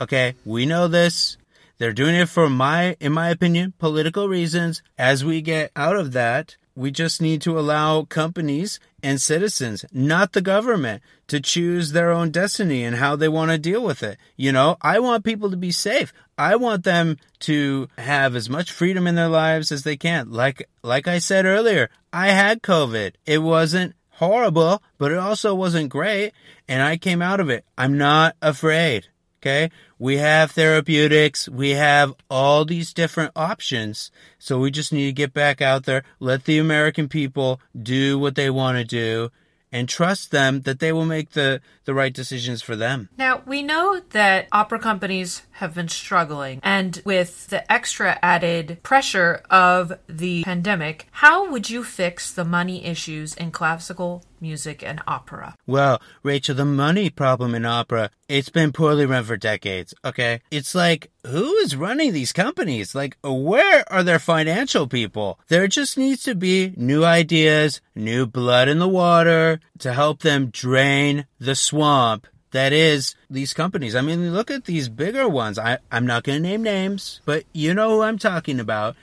Okay, 0.02 0.36
we 0.44 0.66
know 0.66 0.90
this. 0.90 1.38
They're 1.80 1.94
doing 1.94 2.16
it 2.16 2.28
for 2.28 2.50
my, 2.50 2.98
in 3.00 3.14
my 3.14 3.30
opinion, 3.30 3.74
political 3.80 4.28
reasons. 4.28 4.84
As 4.98 5.24
we 5.24 5.42
get 5.42 5.72
out 5.78 5.96
of 5.96 6.12
that, 6.12 6.58
we 6.76 6.92
just 6.92 7.22
need 7.22 7.42
to 7.42 7.58
allow 7.58 8.04
companies 8.04 8.82
and 9.02 9.22
citizens, 9.22 9.86
not 9.94 10.34
the 10.34 10.42
government, 10.42 11.02
to 11.28 11.40
choose 11.40 11.92
their 11.92 12.12
own 12.12 12.32
destiny 12.32 12.84
and 12.84 12.98
how 12.98 13.16
they 13.16 13.30
want 13.30 13.52
to 13.52 13.58
deal 13.58 13.82
with 13.82 14.04
it. 14.04 14.18
You 14.36 14.52
know, 14.52 14.76
I 14.82 15.00
want 15.00 15.24
people 15.24 15.50
to 15.52 15.58
be 15.58 15.72
safe. 15.72 16.12
I 16.38 16.58
want 16.58 16.84
them 16.84 17.18
to 17.42 17.88
have 17.98 18.36
as 18.36 18.50
much 18.50 18.72
freedom 18.74 19.08
in 19.08 19.16
their 19.16 19.30
lives 19.30 19.72
as 19.72 19.84
they 19.84 19.96
can. 19.96 20.32
Like, 20.32 20.68
like 20.84 21.08
I 21.08 21.20
said 21.20 21.46
earlier, 21.46 21.90
I 22.12 22.28
had 22.32 22.62
COVID. 22.62 23.14
It 23.26 23.40
wasn't 23.40 23.96
horrible, 24.12 24.84
but 24.98 25.14
it 25.14 25.18
also 25.18 25.56
wasn't 25.56 25.90
great. 25.90 26.34
And 26.68 26.82
I 26.82 26.98
came 26.98 27.22
out 27.22 27.40
of 27.40 27.50
it. 27.50 27.64
I'm 27.78 27.98
not 27.98 28.36
afraid. 28.42 29.08
Okay. 29.42 29.72
We 29.98 30.18
have 30.18 30.52
therapeutics. 30.52 31.48
We 31.48 31.72
have 31.72 32.14
all 32.30 32.66
these 32.66 32.94
different 32.94 33.32
options. 33.36 34.12
So 34.38 34.60
we 34.60 34.70
just 34.70 34.92
need 34.92 35.06
to 35.06 35.14
get 35.14 35.34
back 35.34 35.62
out 35.62 35.86
there, 35.86 36.04
let 36.20 36.44
the 36.44 36.58
American 36.58 37.08
people 37.08 37.62
do 37.82 38.20
what 38.20 38.36
they 38.36 38.50
want 38.50 38.78
to 38.78 38.84
do 38.84 39.32
and 39.72 39.88
trust 39.88 40.32
them 40.32 40.62
that 40.62 40.80
they 40.80 40.92
will 40.92 41.06
make 41.06 41.32
the, 41.32 41.62
the 41.86 41.94
right 41.94 42.14
decisions 42.14 42.62
for 42.62 42.76
them. 42.76 43.10
Now, 43.18 43.44
we 43.46 43.62
know 43.62 44.02
that 44.10 44.48
opera 44.52 44.80
companies 44.80 45.44
have 45.52 45.76
been 45.76 45.88
struggling, 45.88 46.60
and 46.64 47.02
with 47.06 47.48
the 47.48 47.72
extra 47.72 48.18
added 48.22 48.80
pressure 48.84 49.44
of 49.50 49.94
the 50.08 50.44
pandemic, 50.44 51.08
how 51.12 51.50
would 51.52 51.70
you 51.70 51.84
fix 51.84 52.32
the 52.32 52.46
money 52.46 52.86
issues 52.86 53.36
in 53.36 53.52
classical 53.52 54.24
music 54.42 54.84
and 54.84 55.02
opera? 55.08 55.56
Well, 55.68 56.02
Rachel, 56.24 56.56
the 56.56 56.66
money 56.66 57.10
problem 57.10 57.56
in 57.56 57.66
opera, 57.66 58.12
it's 58.28 58.50
been 58.50 58.72
poorly 58.72 59.06
run 59.06 59.24
for 59.24 59.38
decades, 59.38 59.94
okay? 60.04 60.42
It's 60.52 60.76
like, 60.76 61.12
who 61.26 61.56
is 61.58 61.76
running 61.76 62.14
these 62.14 62.34
companies? 62.34 62.96
Like, 62.96 63.18
where 63.24 63.84
are 63.92 64.04
their 64.04 64.20
financial 64.20 64.88
people? 64.88 65.40
There 65.48 65.68
just 65.68 65.98
needs 65.98 66.24
to 66.24 66.36
be 66.36 66.74
new 66.78 67.04
ideas, 67.04 67.82
new 67.96 68.26
blood 68.26 68.68
in 68.68 68.80
the 68.80 68.88
water 68.88 69.60
to 69.80 69.94
help 69.94 70.22
them 70.22 70.50
drain 70.50 71.26
the 71.40 71.56
swamp 71.56 72.28
that 72.52 72.74
is 72.74 73.16
these 73.30 73.54
companies. 73.54 73.96
I 73.96 74.02
mean, 74.02 74.34
look 74.34 74.50
at 74.50 74.66
these 74.66 74.90
bigger 74.90 75.28
ones. 75.28 75.60
I, 75.60 75.78
I'm 75.92 76.06
not 76.06 76.24
going 76.24 76.42
to 76.42 76.48
name 76.48 76.64
names, 76.64 77.22
but 77.26 77.44
you 77.54 77.74
know 77.74 77.92
who 77.92 78.02
I'm 78.02 78.18
talking 78.18 78.60
about. 78.60 78.96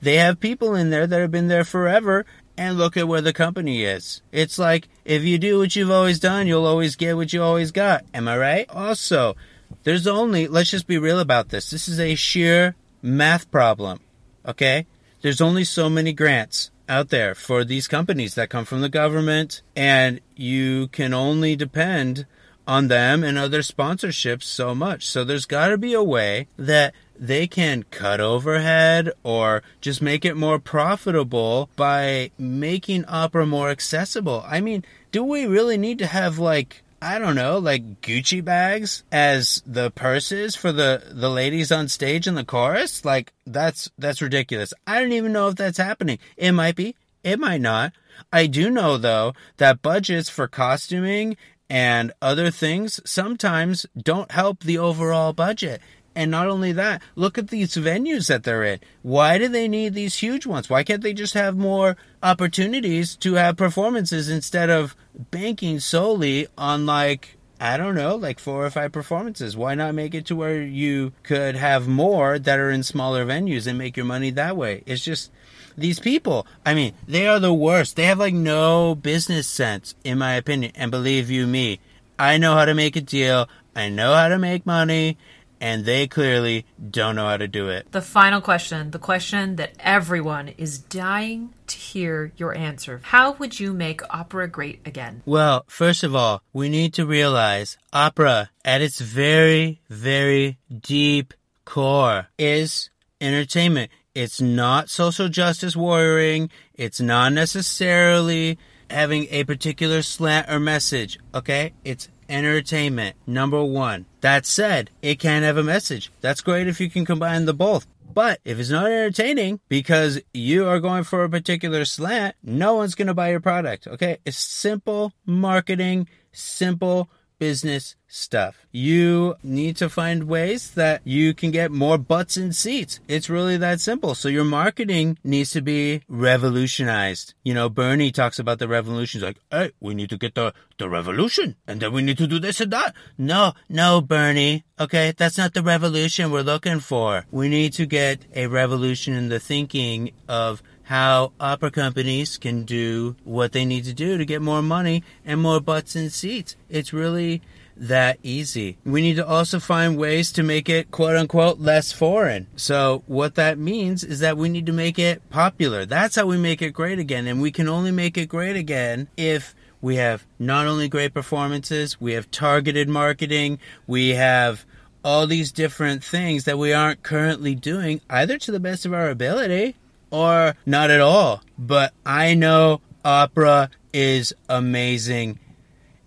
They 0.00 0.16
have 0.16 0.40
people 0.40 0.74
in 0.74 0.90
there 0.90 1.06
that 1.06 1.20
have 1.20 1.30
been 1.30 1.48
there 1.48 1.64
forever 1.64 2.26
and 2.56 2.78
look 2.78 2.96
at 2.96 3.08
where 3.08 3.20
the 3.20 3.32
company 3.32 3.84
is. 3.84 4.22
It's 4.32 4.58
like 4.58 4.88
if 5.04 5.22
you 5.22 5.38
do 5.38 5.58
what 5.58 5.74
you've 5.74 5.90
always 5.90 6.20
done, 6.20 6.46
you'll 6.46 6.66
always 6.66 6.96
get 6.96 7.16
what 7.16 7.32
you 7.32 7.42
always 7.42 7.72
got. 7.72 8.04
Am 8.14 8.28
I 8.28 8.38
right? 8.38 8.70
Also, 8.70 9.36
there's 9.82 10.06
only, 10.06 10.48
let's 10.48 10.70
just 10.70 10.86
be 10.86 10.98
real 10.98 11.18
about 11.20 11.48
this. 11.48 11.70
This 11.70 11.88
is 11.88 12.00
a 12.00 12.14
sheer 12.14 12.74
math 13.02 13.50
problem. 13.50 14.00
Okay? 14.46 14.86
There's 15.22 15.40
only 15.40 15.64
so 15.64 15.88
many 15.88 16.12
grants 16.12 16.70
out 16.88 17.08
there 17.08 17.34
for 17.34 17.64
these 17.64 17.88
companies 17.88 18.34
that 18.34 18.50
come 18.50 18.64
from 18.64 18.82
the 18.82 18.88
government, 18.88 19.62
and 19.74 20.20
you 20.36 20.88
can 20.88 21.14
only 21.14 21.56
depend 21.56 22.26
on 22.66 22.88
them 22.88 23.22
and 23.22 23.36
other 23.38 23.60
sponsorships 23.60 24.44
so 24.44 24.74
much. 24.74 25.06
So 25.06 25.24
there's 25.24 25.46
got 25.46 25.68
to 25.68 25.78
be 25.78 25.92
a 25.92 26.02
way 26.02 26.48
that 26.56 26.94
they 27.18 27.46
can 27.46 27.84
cut 27.90 28.20
overhead 28.20 29.12
or 29.22 29.62
just 29.80 30.02
make 30.02 30.24
it 30.24 30.36
more 30.36 30.58
profitable 30.58 31.68
by 31.76 32.30
making 32.38 33.04
opera 33.06 33.46
more 33.46 33.70
accessible. 33.70 34.44
I 34.46 34.60
mean, 34.60 34.84
do 35.12 35.22
we 35.22 35.46
really 35.46 35.78
need 35.78 35.98
to 36.00 36.06
have 36.06 36.38
like 36.38 36.82
I 37.00 37.18
don't 37.18 37.34
know, 37.34 37.58
like 37.58 38.00
Gucci 38.00 38.42
bags 38.42 39.04
as 39.12 39.62
the 39.66 39.90
purses 39.90 40.56
for 40.56 40.72
the 40.72 41.02
the 41.10 41.28
ladies 41.28 41.70
on 41.70 41.88
stage 41.88 42.26
in 42.26 42.34
the 42.34 42.44
chorus? 42.44 43.04
Like 43.04 43.34
that's 43.46 43.90
that's 43.98 44.22
ridiculous. 44.22 44.72
I 44.86 45.00
don't 45.00 45.12
even 45.12 45.32
know 45.32 45.48
if 45.48 45.56
that's 45.56 45.76
happening. 45.76 46.18
It 46.38 46.52
might 46.52 46.76
be, 46.76 46.96
it 47.22 47.38
might 47.38 47.60
not. 47.60 47.92
I 48.32 48.46
do 48.46 48.70
know 48.70 48.96
though 48.96 49.34
that 49.58 49.82
budgets 49.82 50.30
for 50.30 50.48
costuming 50.48 51.36
and 51.68 52.12
other 52.20 52.50
things 52.50 53.00
sometimes 53.04 53.86
don't 53.96 54.30
help 54.30 54.60
the 54.60 54.78
overall 54.78 55.32
budget. 55.32 55.80
And 56.16 56.30
not 56.30 56.46
only 56.46 56.72
that, 56.72 57.02
look 57.16 57.38
at 57.38 57.48
these 57.48 57.74
venues 57.74 58.28
that 58.28 58.44
they're 58.44 58.62
in. 58.62 58.80
Why 59.02 59.38
do 59.38 59.48
they 59.48 59.66
need 59.66 59.94
these 59.94 60.16
huge 60.16 60.46
ones? 60.46 60.70
Why 60.70 60.84
can't 60.84 61.02
they 61.02 61.12
just 61.12 61.34
have 61.34 61.56
more 61.56 61.96
opportunities 62.22 63.16
to 63.16 63.34
have 63.34 63.56
performances 63.56 64.28
instead 64.28 64.70
of 64.70 64.94
banking 65.30 65.80
solely 65.80 66.46
on 66.56 66.86
like 66.86 67.33
I 67.60 67.76
don't 67.76 67.94
know, 67.94 68.16
like 68.16 68.38
four 68.38 68.66
or 68.66 68.70
five 68.70 68.92
performances. 68.92 69.56
Why 69.56 69.74
not 69.74 69.94
make 69.94 70.14
it 70.14 70.26
to 70.26 70.36
where 70.36 70.62
you 70.62 71.12
could 71.22 71.54
have 71.54 71.86
more 71.86 72.38
that 72.38 72.58
are 72.58 72.70
in 72.70 72.82
smaller 72.82 73.24
venues 73.24 73.66
and 73.66 73.78
make 73.78 73.96
your 73.96 74.06
money 74.06 74.30
that 74.30 74.56
way? 74.56 74.82
It's 74.86 75.04
just 75.04 75.30
these 75.76 76.00
people. 76.00 76.46
I 76.66 76.74
mean, 76.74 76.94
they 77.06 77.26
are 77.26 77.38
the 77.38 77.54
worst. 77.54 77.96
They 77.96 78.06
have 78.06 78.18
like 78.18 78.34
no 78.34 78.94
business 78.94 79.46
sense, 79.46 79.94
in 80.04 80.18
my 80.18 80.34
opinion. 80.34 80.72
And 80.74 80.90
believe 80.90 81.30
you 81.30 81.46
me, 81.46 81.80
I 82.18 82.38
know 82.38 82.54
how 82.54 82.64
to 82.64 82.74
make 82.74 82.96
a 82.96 83.00
deal. 83.00 83.48
I 83.74 83.88
know 83.88 84.14
how 84.14 84.28
to 84.28 84.38
make 84.38 84.66
money 84.66 85.16
and 85.64 85.86
they 85.86 86.06
clearly 86.06 86.66
don't 86.90 87.16
know 87.16 87.26
how 87.26 87.38
to 87.38 87.48
do 87.48 87.70
it. 87.70 87.90
The 87.90 88.02
final 88.02 88.42
question, 88.42 88.90
the 88.90 88.98
question 88.98 89.56
that 89.56 89.72
everyone 89.80 90.48
is 90.58 90.76
dying 90.76 91.54
to 91.68 91.76
hear 91.78 92.32
your 92.36 92.54
answer. 92.54 93.00
How 93.02 93.32
would 93.32 93.58
you 93.58 93.72
make 93.72 94.02
opera 94.10 94.46
great 94.46 94.80
again? 94.84 95.22
Well, 95.24 95.64
first 95.66 96.04
of 96.04 96.14
all, 96.14 96.42
we 96.52 96.68
need 96.68 96.92
to 96.94 97.06
realize 97.06 97.78
opera 97.94 98.50
at 98.62 98.82
its 98.82 99.00
very, 99.00 99.80
very 99.88 100.58
deep 100.68 101.32
core 101.64 102.28
is 102.38 102.90
entertainment. 103.22 103.90
It's 104.14 104.42
not 104.42 104.90
social 104.90 105.30
justice 105.30 105.74
warrioring. 105.74 106.50
It's 106.74 107.00
not 107.00 107.32
necessarily 107.32 108.58
having 108.90 109.28
a 109.30 109.44
particular 109.44 110.02
slant 110.02 110.50
or 110.50 110.60
message, 110.60 111.18
okay? 111.34 111.72
It's 111.84 112.10
entertainment, 112.28 113.16
number 113.26 113.62
one. 113.62 114.06
That 114.20 114.46
said, 114.46 114.90
it 115.02 115.18
can 115.18 115.42
have 115.42 115.56
a 115.56 115.62
message. 115.62 116.10
That's 116.20 116.40
great 116.40 116.66
if 116.66 116.80
you 116.80 116.90
can 116.90 117.04
combine 117.04 117.44
the 117.44 117.54
both. 117.54 117.86
But 118.14 118.40
if 118.44 118.60
it's 118.60 118.70
not 118.70 118.86
entertaining 118.86 119.60
because 119.68 120.20
you 120.32 120.66
are 120.68 120.78
going 120.78 121.02
for 121.02 121.24
a 121.24 121.28
particular 121.28 121.84
slant, 121.84 122.36
no 122.42 122.74
one's 122.74 122.94
going 122.94 123.08
to 123.08 123.14
buy 123.14 123.30
your 123.30 123.40
product. 123.40 123.88
Okay. 123.88 124.18
It's 124.24 124.36
simple 124.36 125.12
marketing, 125.26 126.08
simple 126.32 127.10
business 127.38 127.96
stuff. 128.06 128.66
You 128.70 129.34
need 129.42 129.76
to 129.78 129.88
find 129.88 130.24
ways 130.24 130.70
that 130.72 131.02
you 131.04 131.34
can 131.34 131.50
get 131.50 131.70
more 131.70 131.98
butts 131.98 132.36
in 132.36 132.52
seats. 132.52 133.00
It's 133.08 133.28
really 133.28 133.56
that 133.56 133.80
simple. 133.80 134.14
So 134.14 134.28
your 134.28 134.44
marketing 134.44 135.18
needs 135.24 135.50
to 135.52 135.60
be 135.60 136.02
revolutionized. 136.08 137.34
You 137.42 137.54
know, 137.54 137.68
Bernie 137.68 138.12
talks 138.12 138.38
about 138.38 138.58
the 138.60 138.68
revolution. 138.68 139.20
Like, 139.20 139.38
hey, 139.50 139.72
we 139.80 139.94
need 139.94 140.10
to 140.10 140.16
get 140.16 140.34
the, 140.34 140.54
the 140.78 140.88
revolution 140.88 141.56
and 141.66 141.80
then 141.80 141.92
we 141.92 142.02
need 142.02 142.18
to 142.18 142.26
do 142.26 142.38
this 142.38 142.60
and 142.60 142.72
that. 142.72 142.94
No, 143.18 143.52
no, 143.68 144.00
Bernie. 144.00 144.64
Okay. 144.78 145.12
That's 145.16 145.38
not 145.38 145.54
the 145.54 145.62
revolution 145.62 146.30
we're 146.30 146.42
looking 146.42 146.80
for. 146.80 147.26
We 147.30 147.48
need 147.48 147.72
to 147.74 147.86
get 147.86 148.26
a 148.34 148.46
revolution 148.46 149.14
in 149.14 149.28
the 149.28 149.40
thinking 149.40 150.12
of 150.28 150.62
how 150.84 151.32
opera 151.40 151.70
companies 151.70 152.36
can 152.38 152.64
do 152.64 153.16
what 153.24 153.52
they 153.52 153.64
need 153.64 153.84
to 153.84 153.94
do 153.94 154.18
to 154.18 154.24
get 154.24 154.42
more 154.42 154.62
money 154.62 155.02
and 155.24 155.40
more 155.40 155.60
butts 155.60 155.96
in 155.96 156.10
seats. 156.10 156.56
It's 156.68 156.92
really 156.92 157.42
that 157.76 158.18
easy. 158.22 158.76
We 158.84 159.02
need 159.02 159.16
to 159.16 159.26
also 159.26 159.58
find 159.58 159.96
ways 159.96 160.30
to 160.32 160.42
make 160.42 160.68
it 160.68 160.90
quote 160.90 161.16
unquote 161.16 161.58
less 161.58 161.90
foreign. 161.90 162.46
So 162.56 163.02
what 163.06 163.34
that 163.34 163.58
means 163.58 164.04
is 164.04 164.20
that 164.20 164.36
we 164.36 164.48
need 164.48 164.66
to 164.66 164.72
make 164.72 164.98
it 164.98 165.28
popular. 165.30 165.84
That's 165.84 166.16
how 166.16 166.26
we 166.26 166.36
make 166.36 166.62
it 166.62 166.70
great 166.70 166.98
again. 166.98 167.26
And 167.26 167.40
we 167.40 167.50
can 167.50 167.68
only 167.68 167.90
make 167.90 168.16
it 168.16 168.28
great 168.28 168.56
again 168.56 169.08
if 169.16 169.54
we 169.80 169.96
have 169.96 170.24
not 170.38 170.66
only 170.66 170.88
great 170.88 171.12
performances, 171.12 172.00
we 172.00 172.12
have 172.12 172.30
targeted 172.30 172.88
marketing, 172.88 173.58
we 173.86 174.10
have 174.10 174.64
all 175.04 175.26
these 175.26 175.52
different 175.52 176.02
things 176.02 176.44
that 176.44 176.58
we 176.58 176.72
aren't 176.72 177.02
currently 177.02 177.54
doing 177.54 178.00
either 178.08 178.38
to 178.38 178.50
the 178.50 178.60
best 178.60 178.86
of 178.86 178.94
our 178.94 179.10
ability 179.10 179.76
or 180.10 180.54
not 180.66 180.90
at 180.90 181.00
all. 181.00 181.42
But 181.58 181.92
I 182.04 182.34
know 182.34 182.80
opera 183.04 183.70
is 183.92 184.34
amazing. 184.48 185.38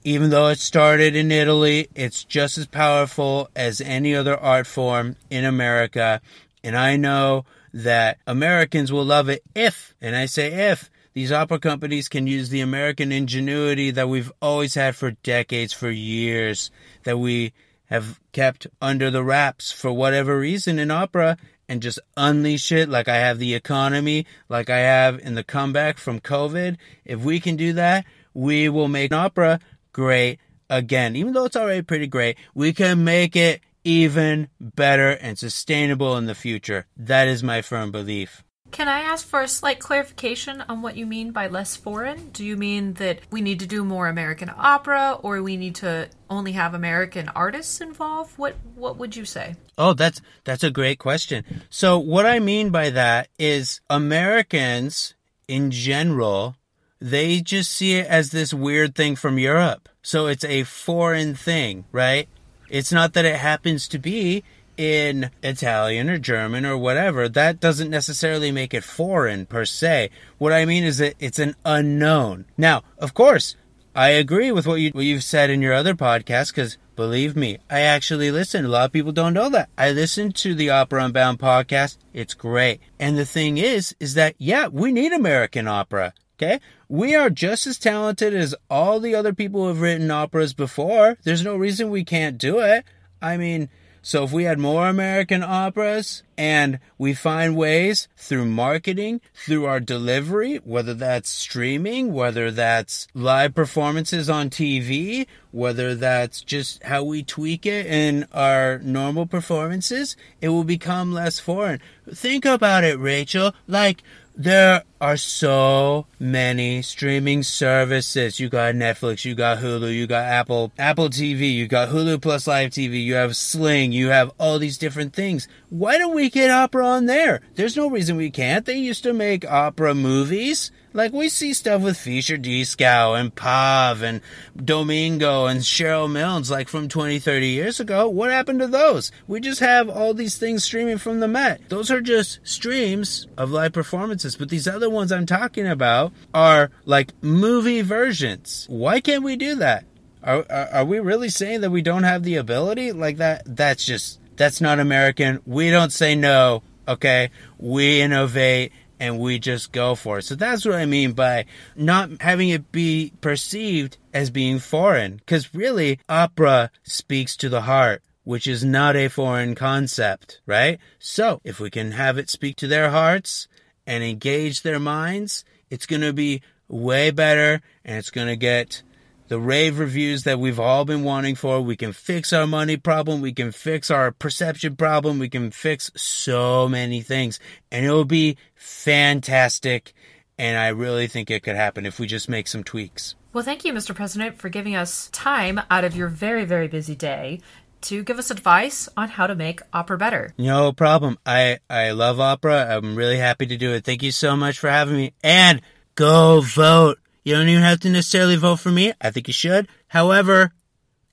Even 0.03 0.29
though 0.29 0.47
it 0.47 0.59
started 0.59 1.15
in 1.15 1.31
Italy, 1.31 1.89
it's 1.95 2.23
just 2.23 2.57
as 2.57 2.65
powerful 2.65 3.49
as 3.55 3.81
any 3.81 4.15
other 4.15 4.37
art 4.37 4.67
form 4.67 5.15
in 5.29 5.43
America. 5.43 6.21
And 6.63 6.77
I 6.77 6.95
know 6.95 7.45
that 7.73 8.17
Americans 8.25 8.91
will 8.91 9.05
love 9.05 9.29
it 9.29 9.43
if, 9.53 9.93
and 10.01 10.15
I 10.15 10.25
say 10.25 10.71
if, 10.71 10.89
these 11.13 11.31
opera 11.31 11.59
companies 11.59 12.09
can 12.09 12.27
use 12.27 12.49
the 12.49 12.61
American 12.61 13.11
ingenuity 13.11 13.91
that 13.91 14.07
we've 14.07 14.31
always 14.41 14.75
had 14.75 14.95
for 14.95 15.11
decades, 15.11 15.73
for 15.73 15.89
years, 15.89 16.71
that 17.03 17.17
we 17.17 17.53
have 17.87 18.19
kept 18.33 18.67
under 18.81 19.09
the 19.09 19.23
wraps 19.23 19.71
for 19.71 19.91
whatever 19.91 20.39
reason 20.39 20.77
in 20.77 20.91
opera 20.91 21.37
and 21.69 21.81
just 21.81 21.99
unleash 22.15 22.71
it 22.71 22.89
like 22.89 23.07
I 23.07 23.17
have 23.17 23.39
the 23.39 23.53
economy, 23.53 24.25
like 24.49 24.69
I 24.69 24.79
have 24.79 25.19
in 25.19 25.35
the 25.35 25.43
comeback 25.43 25.97
from 25.97 26.19
COVID. 26.19 26.77
If 27.05 27.19
we 27.21 27.39
can 27.39 27.55
do 27.55 27.73
that, 27.73 28.05
we 28.33 28.69
will 28.69 28.87
make 28.87 29.11
opera 29.11 29.59
great 29.91 30.39
again. 30.69 31.15
Even 31.15 31.33
though 31.33 31.45
it's 31.45 31.55
already 31.55 31.81
pretty 31.81 32.07
great, 32.07 32.37
we 32.53 32.73
can 32.73 33.03
make 33.03 33.35
it 33.35 33.61
even 33.83 34.49
better 34.59 35.11
and 35.11 35.37
sustainable 35.39 36.17
in 36.17 36.25
the 36.25 36.35
future. 36.35 36.85
That 36.97 37.27
is 37.27 37.41
my 37.43 37.61
firm 37.61 37.91
belief. 37.91 38.43
Can 38.71 38.87
I 38.87 38.99
ask 38.99 39.25
for 39.25 39.41
a 39.41 39.47
slight 39.47 39.79
clarification 39.79 40.61
on 40.67 40.81
what 40.81 40.97
you 40.97 41.05
mean 41.05 41.31
by 41.31 41.47
less 41.47 41.75
foreign? 41.75 42.29
Do 42.29 42.45
you 42.45 42.57
mean 42.57 42.93
that 42.93 43.19
we 43.31 43.41
need 43.41 43.59
to 43.61 43.67
do 43.67 43.83
more 43.83 44.07
American 44.07 44.51
opera 44.55 45.17
or 45.23 45.41
we 45.41 45.57
need 45.57 45.75
to 45.75 46.09
only 46.29 46.51
have 46.51 46.73
American 46.73 47.29
artists 47.29 47.81
involved? 47.81 48.37
What 48.37 48.55
what 48.75 48.97
would 48.97 49.15
you 49.15 49.25
say? 49.25 49.55
Oh, 49.77 49.93
that's 49.93 50.21
that's 50.43 50.63
a 50.63 50.71
great 50.71 50.99
question. 50.99 51.43
So 51.69 51.97
what 51.97 52.25
I 52.25 52.39
mean 52.39 52.69
by 52.69 52.89
that 52.91 53.29
is 53.39 53.81
Americans 53.89 55.15
in 55.47 55.71
general, 55.71 56.55
they 56.99 57.41
just 57.41 57.71
see 57.71 57.95
it 57.95 58.07
as 58.07 58.31
this 58.31 58.53
weird 58.53 58.95
thing 58.95 59.15
from 59.15 59.39
Europe. 59.39 59.89
So 60.01 60.27
it's 60.27 60.43
a 60.43 60.63
foreign 60.63 61.35
thing, 61.35 61.85
right? 61.91 62.27
It's 62.69 62.91
not 62.91 63.13
that 63.13 63.25
it 63.25 63.37
happens 63.37 63.87
to 63.89 63.99
be 63.99 64.43
in 64.77 65.31
Italian 65.43 66.09
or 66.09 66.17
German 66.17 66.65
or 66.65 66.77
whatever, 66.77 67.27
that 67.27 67.59
doesn't 67.59 67.89
necessarily 67.89 68.51
make 68.51 68.73
it 68.73 68.83
foreign 68.83 69.45
per 69.45 69.65
se. 69.65 70.09
What 70.37 70.53
I 70.53 70.65
mean 70.65 70.83
is 70.83 70.99
that 70.99 71.15
it's 71.19 71.39
an 71.39 71.55
unknown. 71.65 72.45
Now, 72.57 72.83
of 72.97 73.13
course, 73.13 73.55
I 73.95 74.09
agree 74.09 74.51
with 74.51 74.67
what 74.67 74.75
you 74.75 74.91
what 74.91 75.05
you've 75.05 75.23
said 75.23 75.49
in 75.49 75.61
your 75.61 75.73
other 75.73 75.95
podcast 75.95 76.49
because 76.49 76.77
believe 76.95 77.35
me, 77.35 77.57
I 77.69 77.81
actually 77.81 78.29
listen. 78.29 78.63
A 78.63 78.67
lot 78.67 78.85
of 78.85 78.91
people 78.91 79.11
don't 79.11 79.33
know 79.33 79.49
that. 79.49 79.69
I 79.77 79.91
listen 79.91 80.31
to 80.33 80.53
the 80.53 80.69
Opera 80.69 81.05
Unbound 81.05 81.39
podcast. 81.39 81.97
It's 82.13 82.35
great. 82.35 82.79
And 82.99 83.17
the 83.17 83.25
thing 83.25 83.57
is, 83.57 83.95
is 83.99 84.13
that 84.13 84.35
yeah, 84.37 84.67
we 84.67 84.91
need 84.91 85.13
American 85.13 85.67
opera. 85.67 86.13
Okay? 86.37 86.59
We 86.87 87.15
are 87.15 87.31
just 87.31 87.65
as 87.65 87.79
talented 87.79 88.35
as 88.35 88.53
all 88.69 88.99
the 88.99 89.15
other 89.15 89.33
people 89.33 89.61
who 89.61 89.67
have 89.69 89.81
written 89.81 90.11
operas 90.11 90.53
before. 90.53 91.17
There's 91.23 91.43
no 91.43 91.55
reason 91.55 91.89
we 91.89 92.03
can't 92.03 92.37
do 92.37 92.59
it. 92.59 92.85
I 93.19 93.37
mean, 93.37 93.69
so 94.07 94.23
if 94.23 94.31
we 94.31 94.45
had 94.45 94.57
more 94.57 94.87
American 94.87 95.43
operas 95.43 96.23
and 96.37 96.79
we 96.97 97.13
find 97.13 97.57
ways 97.57 98.07
through 98.15 98.45
marketing, 98.45 99.19
through 99.33 99.65
our 99.65 99.81
delivery, 99.81 100.61
whether 100.63 100.93
that's 100.93 101.29
streaming, 101.29 102.13
whether 102.13 102.49
that's 102.49 103.09
live 103.13 103.53
performances 103.53 104.29
on 104.29 104.49
TV, 104.49 105.27
whether 105.51 105.93
that's 105.93 106.41
just 106.41 106.81
how 106.83 107.03
we 107.03 107.21
tweak 107.21 107.65
it 107.65 107.85
in 107.85 108.25
our 108.31 108.79
normal 108.79 109.25
performances, 109.25 110.15
it 110.39 110.47
will 110.47 110.63
become 110.63 111.11
less 111.11 111.37
foreign. 111.37 111.81
Think 112.09 112.45
about 112.45 112.85
it, 112.85 112.97
Rachel. 112.97 113.53
Like, 113.67 114.03
there 114.37 114.83
are 115.01 115.17
so 115.17 116.05
many 116.19 116.83
streaming 116.83 117.41
services. 117.41 118.39
You 118.39 118.49
got 118.49 118.75
Netflix, 118.75 119.25
you 119.25 119.33
got 119.33 119.57
Hulu, 119.57 119.93
you 119.93 120.05
got 120.05 120.25
Apple, 120.25 120.71
Apple 120.77 121.09
TV, 121.09 121.53
you 121.53 121.67
got 121.67 121.89
Hulu 121.89 122.21
plus 122.21 122.45
Live 122.45 122.69
TV, 122.69 123.03
you 123.03 123.15
have 123.15 123.35
Sling, 123.35 123.91
you 123.91 124.09
have 124.09 124.31
all 124.39 124.59
these 124.59 124.77
different 124.77 125.13
things. 125.13 125.47
Why 125.69 125.97
don't 125.97 126.15
we 126.15 126.29
get 126.29 126.51
opera 126.51 126.85
on 126.85 127.07
there? 127.07 127.41
There's 127.55 127.75
no 127.75 127.89
reason 127.89 128.15
we 128.15 128.29
can't. 128.29 128.65
They 128.65 128.77
used 128.77 129.03
to 129.03 129.13
make 129.13 129.43
opera 129.49 129.95
movies. 129.95 130.71
Like 130.93 131.13
we 131.13 131.29
see 131.29 131.53
stuff 131.53 131.81
with 131.81 131.97
Fischer 131.97 132.37
Dieskau 132.37 133.19
and 133.19 133.33
Pav 133.33 134.01
and 134.01 134.21
Domingo 134.55 135.45
and 135.45 135.65
Sherrill 135.65 136.07
Milnes 136.07 136.49
like 136.49 136.69
from 136.69 136.87
20, 136.87 137.19
30 137.19 137.47
years 137.47 137.79
ago. 137.79 138.07
What 138.07 138.31
happened 138.31 138.59
to 138.59 138.67
those? 138.67 139.11
We 139.27 139.39
just 139.39 139.59
have 139.59 139.89
all 139.89 140.13
these 140.13 140.37
things 140.37 140.63
streaming 140.63 140.97
from 140.97 141.19
the 141.19 141.27
Met. 141.27 141.69
Those 141.69 141.91
are 141.91 142.01
just 142.01 142.39
streams 142.43 143.27
of 143.37 143.51
live 143.51 143.73
performances, 143.73 144.35
but 144.35 144.49
these 144.49 144.67
other 144.67 144.89
ones 144.89 145.11
I'm 145.11 145.25
talking 145.25 145.67
about 145.67 146.13
are 146.33 146.71
like 146.85 147.11
movie 147.21 147.81
versions. 147.81 148.65
Why 148.69 148.99
can't 149.01 149.23
we 149.23 149.35
do 149.35 149.55
that? 149.55 149.85
Are, 150.23 150.45
are, 150.49 150.67
are 150.73 150.85
we 150.85 150.99
really 150.99 151.29
saying 151.29 151.61
that 151.61 151.69
we 151.69 151.81
don't 151.81 152.03
have 152.03 152.23
the 152.23 152.35
ability? 152.35 152.91
Like 152.91 153.17
that, 153.17 153.43
that's 153.45 153.85
just, 153.85 154.19
that's 154.35 154.61
not 154.61 154.79
American. 154.79 155.41
We 155.45 155.69
don't 155.69 155.91
say 155.91 156.15
no, 156.15 156.63
okay? 156.87 157.29
We 157.57 158.01
innovate 158.01 158.71
and 158.99 159.19
we 159.19 159.39
just 159.39 159.71
go 159.71 159.95
for 159.95 160.19
it. 160.19 160.23
So 160.23 160.35
that's 160.35 160.65
what 160.65 160.75
I 160.75 160.85
mean 160.85 161.13
by 161.13 161.45
not 161.75 162.21
having 162.21 162.49
it 162.49 162.71
be 162.71 163.13
perceived 163.21 163.97
as 164.13 164.29
being 164.29 164.59
foreign. 164.59 165.17
Because 165.17 165.53
really, 165.53 165.99
opera 166.09 166.71
speaks 166.83 167.35
to 167.37 167.49
the 167.49 167.61
heart, 167.61 168.01
which 168.23 168.47
is 168.47 168.63
not 168.63 168.95
a 168.95 169.07
foreign 169.07 169.55
concept, 169.55 170.41
right? 170.45 170.79
So 170.99 171.41
if 171.43 171.59
we 171.59 171.69
can 171.69 171.91
have 171.91 172.17
it 172.17 172.29
speak 172.29 172.55
to 172.57 172.67
their 172.67 172.89
hearts 172.89 173.47
and 173.85 174.03
engage 174.03 174.61
their 174.61 174.79
minds, 174.79 175.45
it's 175.69 175.85
going 175.85 176.01
to 176.01 176.13
be 176.13 176.41
way 176.67 177.11
better 177.11 177.61
and 177.85 177.97
it's 177.97 178.11
going 178.11 178.27
to 178.27 178.35
get 178.35 178.83
the 179.27 179.39
rave 179.39 179.79
reviews 179.79 180.23
that 180.23 180.39
we've 180.39 180.59
all 180.59 180.85
been 180.85 181.03
wanting 181.03 181.35
for. 181.35 181.61
We 181.61 181.75
can 181.75 181.93
fix 181.93 182.31
our 182.31 182.47
money 182.47 182.77
problem. 182.77 183.21
We 183.21 183.33
can 183.33 183.51
fix 183.51 183.91
our 183.91 184.11
perception 184.11 184.75
problem. 184.75 185.19
We 185.19 185.29
can 185.29 185.51
fix 185.51 185.91
so 185.95 186.67
many 186.67 187.01
things 187.01 187.39
and 187.71 187.85
it 187.85 187.91
will 187.91 188.05
be 188.05 188.37
fantastic. 188.55 189.93
And 190.37 190.57
I 190.57 190.69
really 190.69 191.07
think 191.07 191.31
it 191.31 191.43
could 191.43 191.55
happen 191.55 191.85
if 191.85 191.99
we 191.99 192.07
just 192.07 192.29
make 192.29 192.47
some 192.47 192.63
tweaks. 192.63 193.15
Well, 193.33 193.43
thank 193.43 193.65
you, 193.65 193.73
Mr. 193.73 193.93
President, 193.93 194.37
for 194.37 194.49
giving 194.49 194.75
us 194.75 195.09
time 195.11 195.59
out 195.69 195.83
of 195.83 195.95
your 195.95 196.07
very, 196.07 196.45
very 196.45 196.67
busy 196.67 196.95
day 196.95 197.41
to 197.81 198.03
give 198.03 198.17
us 198.17 198.31
advice 198.31 198.89
on 198.97 199.09
how 199.09 199.27
to 199.27 199.35
make 199.35 199.61
opera 199.73 199.97
better. 199.97 200.33
No 200.37 200.71
problem. 200.71 201.17
I, 201.25 201.59
I 201.69 201.91
love 201.91 202.19
opera. 202.19 202.67
I'm 202.69 202.95
really 202.95 203.17
happy 203.17 203.45
to 203.47 203.57
do 203.57 203.73
it. 203.73 203.83
Thank 203.83 204.03
you 204.03 204.11
so 204.11 204.35
much 204.35 204.59
for 204.59 204.69
having 204.69 204.95
me. 204.95 205.13
And 205.23 205.61
go 205.95 206.41
vote. 206.41 206.99
You 207.27 207.35
don't 207.35 207.49
even 207.49 207.63
have 207.63 207.81
to 207.81 207.89
necessarily 207.89 208.37
vote 208.37 208.61
for 208.61 208.71
me. 208.71 208.93
I 209.01 209.11
think 209.11 209.27
you 209.27 209.33
should. 209.33 209.67
However, 209.89 210.53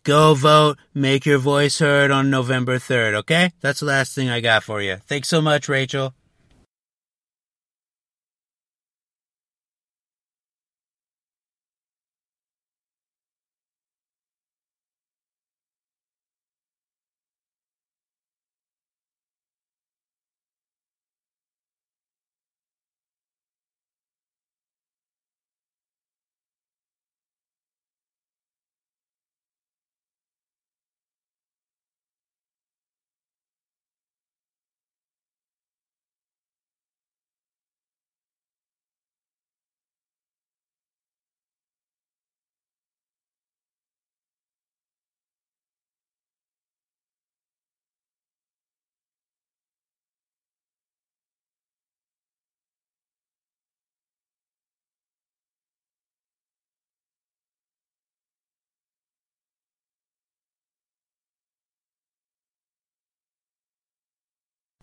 go 0.04 0.34
vote, 0.34 0.78
make 0.94 1.26
your 1.26 1.38
voice 1.38 1.80
heard 1.80 2.12
on 2.12 2.30
November 2.30 2.78
3rd, 2.78 3.14
okay? 3.14 3.50
That's 3.60 3.80
the 3.80 3.86
last 3.86 4.14
thing 4.14 4.30
I 4.30 4.38
got 4.38 4.62
for 4.62 4.80
you. 4.80 4.98
Thanks 5.08 5.26
so 5.26 5.42
much, 5.42 5.68
Rachel. 5.68 6.14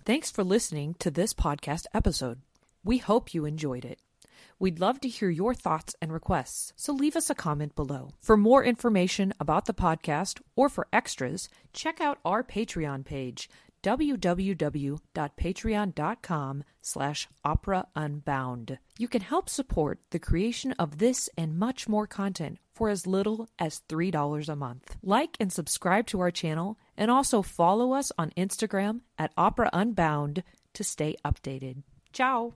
Thanks 0.04 0.32
for 0.32 0.44
listening 0.44 0.96
to 0.98 1.12
this 1.12 1.32
podcast 1.32 1.86
episode. 1.94 2.42
We 2.84 2.98
hope 2.98 3.36
you 3.36 3.46
enjoyed 3.46 3.86
it. 3.86 4.00
We'd 4.58 4.80
love 4.80 5.00
to 5.02 5.08
hear 5.08 5.30
your 5.30 5.54
thoughts 5.54 5.96
and 6.02 6.12
requests, 6.12 6.74
so 6.76 6.92
leave 6.92 7.16
us 7.16 7.30
a 7.30 7.36
comment 7.36 7.76
below. 7.76 8.10
For 8.20 8.36
more 8.36 8.64
information 8.64 9.32
about 9.40 9.66
the 9.66 9.76
podcast 9.76 10.42
or 10.56 10.70
for 10.70 10.88
extras, 10.92 11.50
check 11.72 12.02
out 12.02 12.18
our 12.26 12.44
Patreon 12.44 13.06
page, 13.06 13.48
www.patreon.com 13.84 16.64
slash 16.82 17.28
operaunbound. 17.46 18.78
You 18.98 19.08
can 19.08 19.22
help 19.22 19.50
support 19.50 20.00
the 20.10 20.20
creation 20.20 20.72
of 20.80 20.98
this 20.98 21.30
and 21.38 21.60
much 21.60 21.88
more 21.88 22.08
content 22.08 22.58
for 22.82 22.90
as 22.90 23.06
little 23.06 23.48
as 23.60 23.84
$3 23.90 24.50
a 24.50 24.56
month. 24.56 24.98
Like 25.04 25.38
and 25.40 25.54
subscribe 25.54 26.08
to 26.08 26.20
our 26.20 26.32
channel 26.32 26.80
and 26.98 27.12
also 27.12 27.44
follow 27.44 27.94
us 27.94 28.12
on 28.18 28.32
Instagram 28.36 29.02
at 29.20 29.32
Opera 29.38 29.70
Unbound 29.72 30.42
to 30.74 30.84
stay 30.84 31.16
updated. 31.24 31.84
Ciao! 32.12 32.56